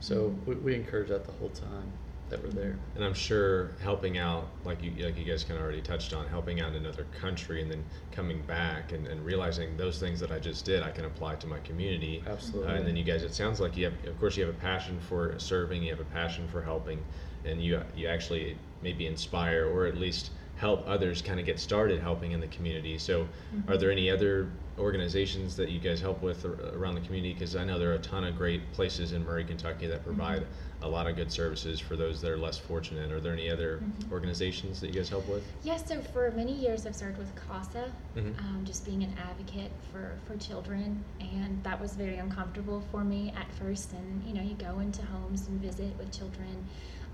so 0.00 0.30
Mhm. 0.30 0.46
we, 0.46 0.54
we 0.56 0.74
encourage 0.74 1.08
that 1.08 1.24
the 1.24 1.32
whole 1.32 1.50
time 1.50 1.92
that 2.28 2.42
we're 2.42 2.50
there. 2.50 2.76
And 2.96 3.04
I'm 3.04 3.14
sure 3.14 3.70
helping 3.80 4.18
out, 4.18 4.48
like 4.64 4.82
you 4.82 4.90
like 5.04 5.16
you 5.16 5.24
guys 5.24 5.44
kind 5.44 5.58
of 5.58 5.62
already 5.64 5.80
touched 5.80 6.12
on, 6.12 6.26
helping 6.26 6.60
out 6.60 6.70
in 6.70 6.76
another 6.76 7.04
country 7.20 7.62
and 7.62 7.70
then 7.70 7.84
coming 8.10 8.42
back 8.42 8.90
and, 8.92 9.06
and 9.06 9.24
realizing 9.24 9.76
those 9.76 10.00
things 10.00 10.18
that 10.20 10.32
I 10.32 10.40
just 10.40 10.64
did, 10.64 10.82
I 10.82 10.90
can 10.90 11.04
apply 11.04 11.36
to 11.36 11.46
my 11.46 11.60
community. 11.60 12.24
Absolutely. 12.26 12.68
Uh, 12.72 12.74
and 12.76 12.86
then 12.86 12.96
you 12.96 13.04
guys, 13.04 13.22
it 13.22 13.32
sounds 13.34 13.60
like 13.60 13.76
you 13.76 13.84
have, 13.84 13.94
of 14.06 14.18
course, 14.18 14.36
you 14.36 14.44
have 14.44 14.52
a 14.54 14.58
passion 14.58 14.98
for 15.00 15.38
serving, 15.38 15.84
you 15.84 15.90
have 15.90 16.00
a 16.00 16.04
passion 16.04 16.48
for 16.48 16.62
helping, 16.62 16.98
and 17.44 17.62
you 17.62 17.80
you 17.94 18.08
actually 18.08 18.58
maybe 18.82 19.06
inspire 19.06 19.66
or 19.72 19.86
at 19.86 19.96
least 19.96 20.30
help 20.56 20.82
others 20.88 21.20
kind 21.22 21.38
of 21.38 21.46
get 21.46 21.60
started 21.60 22.00
helping 22.00 22.32
in 22.32 22.40
the 22.40 22.46
community. 22.48 22.98
So, 22.98 23.28
are 23.68 23.76
there 23.76 23.90
any 23.90 24.10
other 24.10 24.50
organizations 24.78 25.56
that 25.56 25.70
you 25.70 25.78
guys 25.78 26.00
help 26.00 26.22
with 26.22 26.44
around 26.44 26.94
the 26.94 27.00
community? 27.02 27.32
Because 27.34 27.56
I 27.56 27.64
know 27.64 27.78
there 27.78 27.90
are 27.90 27.94
a 27.96 27.98
ton 27.98 28.24
of 28.24 28.36
great 28.36 28.72
places 28.72 29.12
in 29.12 29.24
Murray, 29.24 29.44
Kentucky 29.44 29.86
that 29.86 30.04
provide 30.04 30.46
a 30.82 30.88
lot 30.88 31.06
of 31.06 31.16
good 31.16 31.30
services 31.32 31.80
for 31.80 31.96
those 31.96 32.20
that 32.20 32.30
are 32.30 32.36
less 32.38 32.58
fortunate. 32.58 33.10
Are 33.10 33.20
there 33.20 33.32
any 33.32 33.50
other 33.50 33.78
Mhm. 33.78 34.12
organizations 34.12 34.80
that 34.80 34.88
you 34.88 34.94
guys 34.94 35.08
help 35.08 35.26
with? 35.28 35.42
Yes, 35.62 35.86
so 35.88 36.00
for 36.00 36.30
many 36.32 36.52
years 36.52 36.86
I've 36.86 36.94
served 36.96 37.16
with 37.18 37.34
CASA, 37.34 37.90
Mhm. 38.14 38.38
um, 38.38 38.62
just 38.64 38.84
being 38.84 39.02
an 39.02 39.14
advocate 39.18 39.70
for, 39.90 40.18
for 40.26 40.36
children, 40.36 41.02
and 41.20 41.62
that 41.64 41.80
was 41.80 41.94
very 41.96 42.16
uncomfortable 42.16 42.82
for 42.90 43.04
me 43.04 43.32
at 43.36 43.50
first. 43.54 43.92
And 43.92 44.22
you 44.26 44.34
know, 44.34 44.42
you 44.42 44.54
go 44.54 44.78
into 44.80 45.02
homes 45.06 45.48
and 45.48 45.60
visit 45.60 45.96
with 45.98 46.12
children 46.12 46.66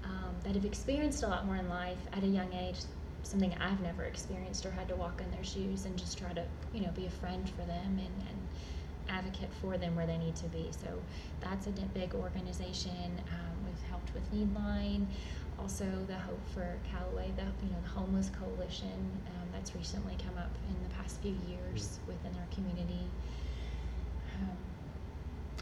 um, 0.05 0.35
that 0.42 0.57
have 0.57 0.64
experienced 0.64 1.22
a 1.22 1.28
lot 1.28 1.46
more 1.46 1.55
in 1.57 1.68
life 1.68 1.98
at 2.12 2.24
a 2.24 2.26
young 2.26 2.52
age, 2.52 2.81
something 3.22 3.54
I've 3.61 3.80
never 3.80 4.04
experienced 4.04 4.66
or 4.66 4.70
had 4.70 4.88
to 4.88 4.96
walk 4.96 5.20
in 5.20 5.30
their 5.30 5.44
shoes 5.44 5.85
and 5.87 5.96
just 5.96 6.18
try 6.18 6.32
to, 6.32 6.44
you 6.72 6.80
know, 6.82 6.90
be 6.92 7.06
a 7.06 7.11
friend 7.11 7.48
for 7.48 7.62
them 7.62 7.98
and, 7.98 8.28
and 8.28 8.38
advocate 9.08 9.50
for 9.61 9.76
them 9.76 9.96
where 9.96 10.06
they 10.06 10.18
need 10.18 10.37
to 10.37 10.46
be. 10.46 10.68
So 10.70 10.88
that's 11.40 11.66
a 11.66 11.70
big 11.70 12.14
organization. 12.14 13.20
Um, 13.30 13.64
we've 13.64 13.88
helped 13.88 14.12
with 14.14 14.24
Needline, 14.32 15.06
also 15.58 15.85
the 16.06 16.14
Hope 16.14 16.40
for 16.54 16.76
Calloway, 16.90 17.30
the 17.37 17.44
you 17.64 17.72
know 17.72 17.80
the 17.82 17.90
Homeless 17.90 18.30
Coalition 18.30 19.20
um, 19.26 19.48
that's 19.52 19.74
recently 19.74 20.16
come 20.24 20.37
up 20.38 20.50
in 20.68 20.88
the 20.88 20.94
past 20.94 21.20
few 21.20 21.37
years 21.48 21.98
within 22.06 22.32
our 22.38 22.46
community. 22.54 23.06
Um, 24.40 24.56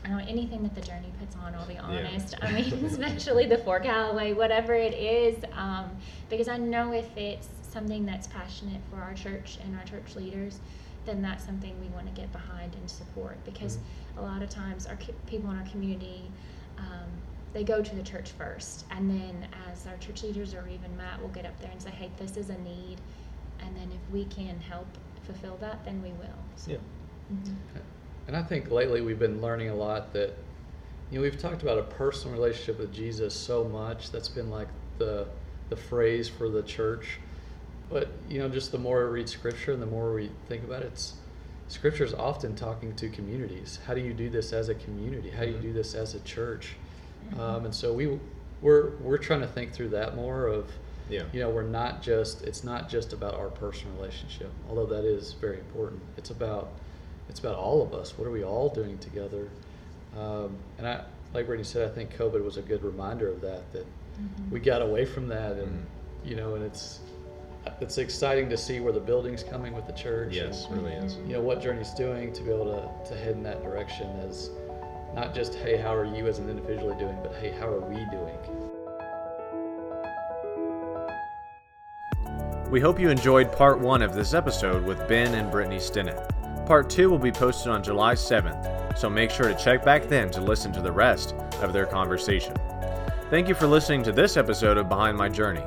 I 0.05 0.09
don't 0.09 0.19
know 0.19 0.25
anything 0.29 0.63
that 0.63 0.75
the 0.75 0.81
journey 0.81 1.13
puts 1.19 1.37
on. 1.37 1.55
I'll 1.55 1.67
be 1.67 1.79
honest. 1.79 2.35
I 2.41 2.51
mean, 2.53 2.73
especially 2.85 3.47
the 3.47 3.59
for 3.59 3.81
Calloway, 3.81 4.33
whatever 4.33 4.73
it 4.75 4.95
is, 4.95 5.43
um, 5.53 5.91
because 6.29 6.49
I 6.49 6.57
know 6.57 6.93
if 6.93 7.15
it's 7.17 7.49
something 7.63 8.07
that's 8.07 8.27
passionate 8.27 8.81
for 8.91 8.97
our 9.01 9.15
church 9.15 9.59
and 9.65 9.77
our 9.79 9.85
church 9.85 10.17
leaders, 10.17 10.59
then 11.07 11.23
that's 11.23 11.45
something 11.45 11.79
we 11.81 11.89
want 11.89 12.07
to 12.07 12.21
get 12.21 12.31
behind 12.33 12.75
and 12.75 12.91
support. 12.91 13.37
Because 13.45 13.79
a 14.17 14.23
lot 14.23 14.43
of 14.43 14.49
times, 14.49 14.87
our 14.87 14.97
co- 14.97 15.15
people 15.27 15.51
in 15.51 15.57
our 15.59 15.67
community, 15.69 16.23
um, 16.79 17.09
they 17.53 17.65
go 17.65 17.83
to 17.83 17.95
the 17.97 18.03
church 18.03 18.31
first, 18.31 18.85
and 18.91 19.11
then 19.11 19.47
as 19.71 19.87
our 19.87 19.97
church 19.99 20.23
leaders 20.23 20.55
or 20.55 20.67
even 20.69 20.97
Matt 20.97 21.21
will 21.21 21.29
get 21.29 21.45
up 21.47 21.59
there 21.61 21.71
and 21.71 21.81
say, 21.83 21.91
"Hey, 21.91 22.11
this 22.17 22.37
is 22.37 22.49
a 22.51 22.59
need," 22.59 22.99
and 23.61 23.77
then 23.77 23.91
if 23.93 24.13
we 24.13 24.25
can 24.27 24.59
help 24.61 24.87
fulfill 25.25 25.57
that, 25.61 25.85
then 25.85 26.03
we 26.03 26.11
will. 26.13 26.39
So, 26.57 26.73
Yeah. 26.73 26.79
mhm. 27.33 27.57
And 28.31 28.37
I 28.37 28.45
think 28.45 28.71
lately 28.71 29.01
we've 29.01 29.19
been 29.19 29.43
learning 29.43 29.71
a 29.71 29.75
lot 29.75 30.13
that, 30.13 30.33
you 31.11 31.19
know, 31.19 31.23
we've 31.23 31.37
talked 31.37 31.63
about 31.63 31.79
a 31.79 31.83
personal 31.83 32.33
relationship 32.33 32.79
with 32.79 32.95
Jesus 32.95 33.35
so 33.35 33.65
much. 33.65 34.13
That's 34.13 34.29
been 34.29 34.51
like 34.51 34.69
the 34.99 35.27
the 35.69 35.75
phrase 35.75 36.29
for 36.29 36.49
the 36.49 36.63
church. 36.63 37.19
But 37.91 38.07
you 38.29 38.39
know, 38.39 38.49
just 38.49 38.71
the 38.71 38.79
more 38.79 39.05
we 39.07 39.15
read 39.19 39.29
Scripture 39.29 39.73
and 39.73 39.83
the 39.83 39.87
more 39.87 40.15
we 40.15 40.31
think 40.49 40.63
about 40.63 40.83
it, 40.83 40.93
it's 40.93 41.15
Scripture 41.67 42.05
is 42.05 42.15
often 42.15 42.55
talking 42.55 42.95
to 42.95 43.09
communities. 43.09 43.81
How 43.85 43.95
do 43.95 44.01
you 44.01 44.13
do 44.15 44.31
this 44.31 44.53
as 44.53 44.69
a 44.69 44.77
community? 44.77 45.31
How 45.31 45.43
do 45.45 45.51
you 45.51 45.57
Mhm. 45.57 45.63
do 45.63 45.73
this 45.73 45.97
as 45.97 46.15
a 46.15 46.21
church? 46.21 46.77
Mhm. 47.33 47.39
Um, 47.41 47.65
and 47.65 47.75
so 47.75 47.93
we 47.93 48.21
we're 48.63 48.91
we're 49.01 49.19
trying 49.19 49.41
to 49.41 49.49
think 49.49 49.73
through 49.73 49.89
that 49.89 50.15
more 50.15 50.47
of 50.47 50.71
Yeah. 51.09 51.25
you 51.33 51.41
know 51.41 51.51
we're 51.51 51.65
not 51.65 52.01
just 52.01 52.45
it's 52.45 52.63
not 52.63 52.89
just 52.89 53.13
about 53.13 53.35
our 53.35 53.49
personal 53.49 53.93
relationship 53.97 54.51
although 54.69 54.87
that 54.87 55.05
is 55.05 55.33
very 55.33 55.59
important 55.59 56.01
it's 56.17 56.31
about 56.31 56.69
it's 57.31 57.39
about 57.41 57.55
all 57.55 57.81
of 57.81 57.95
us 57.95 58.19
what 58.19 58.27
are 58.27 58.31
we 58.33 58.43
all 58.45 58.69
doing 58.69 58.99
together 58.99 59.49
um, 60.19 60.57
and 60.79 60.87
i 60.87 61.01
like 61.33 61.47
Brittany 61.47 61.63
said 61.65 61.89
i 61.89 61.95
think 61.95 62.15
covid 62.17 62.45
was 62.45 62.57
a 62.57 62.63
good 62.63 62.83
reminder 62.83 63.29
of 63.29 63.41
that 63.41 63.63
that 63.73 63.87
Mhm. 64.21 64.51
we 64.51 64.61
got 64.61 64.83
away 64.83 65.07
from 65.07 65.29
that 65.29 65.53
and 65.53 65.69
Mhm. 65.69 66.29
you 66.29 66.37
know 66.37 66.55
and 66.57 66.65
it's 66.65 66.99
it's 67.81 67.97
exciting 67.99 68.51
to 68.51 68.57
see 68.57 68.81
where 68.81 68.93
the 68.93 69.01
building's 69.01 69.43
coming 69.43 69.73
with 69.75 69.87
the 69.87 69.93
church 69.93 70.35
Yes, 70.35 70.67
and, 70.67 70.83
really 70.83 70.95
is. 70.97 71.17
you 71.27 71.35
know 71.35 71.41
what 71.41 71.61
journey's 71.63 71.93
doing 71.95 72.33
to 72.33 72.43
be 72.43 72.51
able 72.51 72.67
to, 72.67 73.09
to 73.11 73.15
head 73.17 73.35
in 73.37 73.43
that 73.45 73.63
direction 73.63 74.09
as 74.29 74.51
not 75.15 75.35
just 75.35 75.55
hey 75.55 75.77
how 75.77 75.95
are 75.95 76.05
you 76.05 76.27
as 76.27 76.39
an 76.41 76.51
individual 76.51 76.95
doing 76.99 77.17
but 77.23 77.33
hey 77.37 77.51
how 77.53 77.69
are 77.69 77.81
we 77.81 78.05
doing 78.11 78.37
We 82.71 82.79
hope 82.81 83.01
you 83.01 83.09
enjoyed 83.11 83.51
part 83.51 83.81
one 83.81 84.01
of 84.01 84.15
this 84.15 84.33
episode 84.33 84.85
with 84.85 85.09
Ben 85.09 85.35
and 85.35 85.51
Brittany 85.51 85.79
Stinnett. 85.79 86.31
Part 86.71 86.89
two 86.89 87.11
will 87.11 87.19
be 87.19 87.33
posted 87.33 87.73
on 87.73 87.83
July 87.83 88.15
7th, 88.15 88.97
so 88.97 89.11
make 89.11 89.33
sure 89.33 89.49
to 89.49 89.57
check 89.57 89.85
back 89.85 90.05
then 90.05 90.31
to 90.31 90.41
listen 90.41 90.71
to 90.75 90.81
the 90.81 90.93
rest 90.93 91.35
of 91.63 91.73
their 91.73 91.85
conversation. 91.85 92.55
Thank 93.29 93.49
you 93.49 93.57
for 93.57 93.67
listening 93.67 94.05
to 94.05 94.13
this 94.13 94.37
episode 94.37 94.77
of 94.79 94.89
Behind 94.89 95.19
My 95.19 95.29
Journey. 95.29 95.65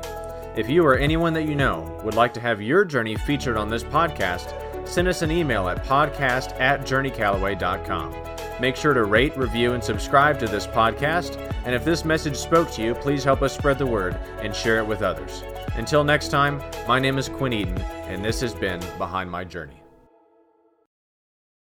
If 0.56 0.70
you 0.70 0.82
or 0.82 0.96
anyone 0.96 1.34
that 1.34 1.44
you 1.44 1.56
know 1.56 2.00
would 2.04 2.14
like 2.14 2.32
to 2.32 2.40
have 2.40 2.62
your 2.62 2.86
journey 2.86 3.16
featured 3.16 3.58
on 3.58 3.68
this 3.68 3.84
podcast, 3.84 4.88
send 4.88 5.06
us 5.06 5.20
an 5.20 5.30
email 5.30 5.68
at 5.68 5.84
podcast 5.84 6.58
at 6.58 6.86
journeycalloway.com. 6.86 8.16
Make 8.58 8.74
sure 8.74 8.94
to 8.94 9.04
rate, 9.04 9.36
review, 9.36 9.74
and 9.74 9.84
subscribe 9.84 10.38
to 10.38 10.46
this 10.46 10.66
podcast. 10.66 11.36
And 11.66 11.74
if 11.74 11.84
this 11.84 12.06
message 12.06 12.36
spoke 12.36 12.70
to 12.70 12.82
you, 12.82 12.94
please 12.94 13.22
help 13.22 13.42
us 13.42 13.52
spread 13.52 13.76
the 13.76 13.84
word 13.84 14.14
and 14.40 14.56
share 14.56 14.78
it 14.78 14.86
with 14.86 15.02
others. 15.02 15.42
Until 15.74 16.02
next 16.02 16.28
time, 16.28 16.62
my 16.88 16.98
name 16.98 17.18
is 17.18 17.28
Quinn 17.28 17.52
Eaton, 17.52 17.78
and 18.08 18.24
this 18.24 18.40
has 18.40 18.54
been 18.54 18.80
Behind 18.96 19.30
My 19.30 19.44
Journey. 19.44 19.83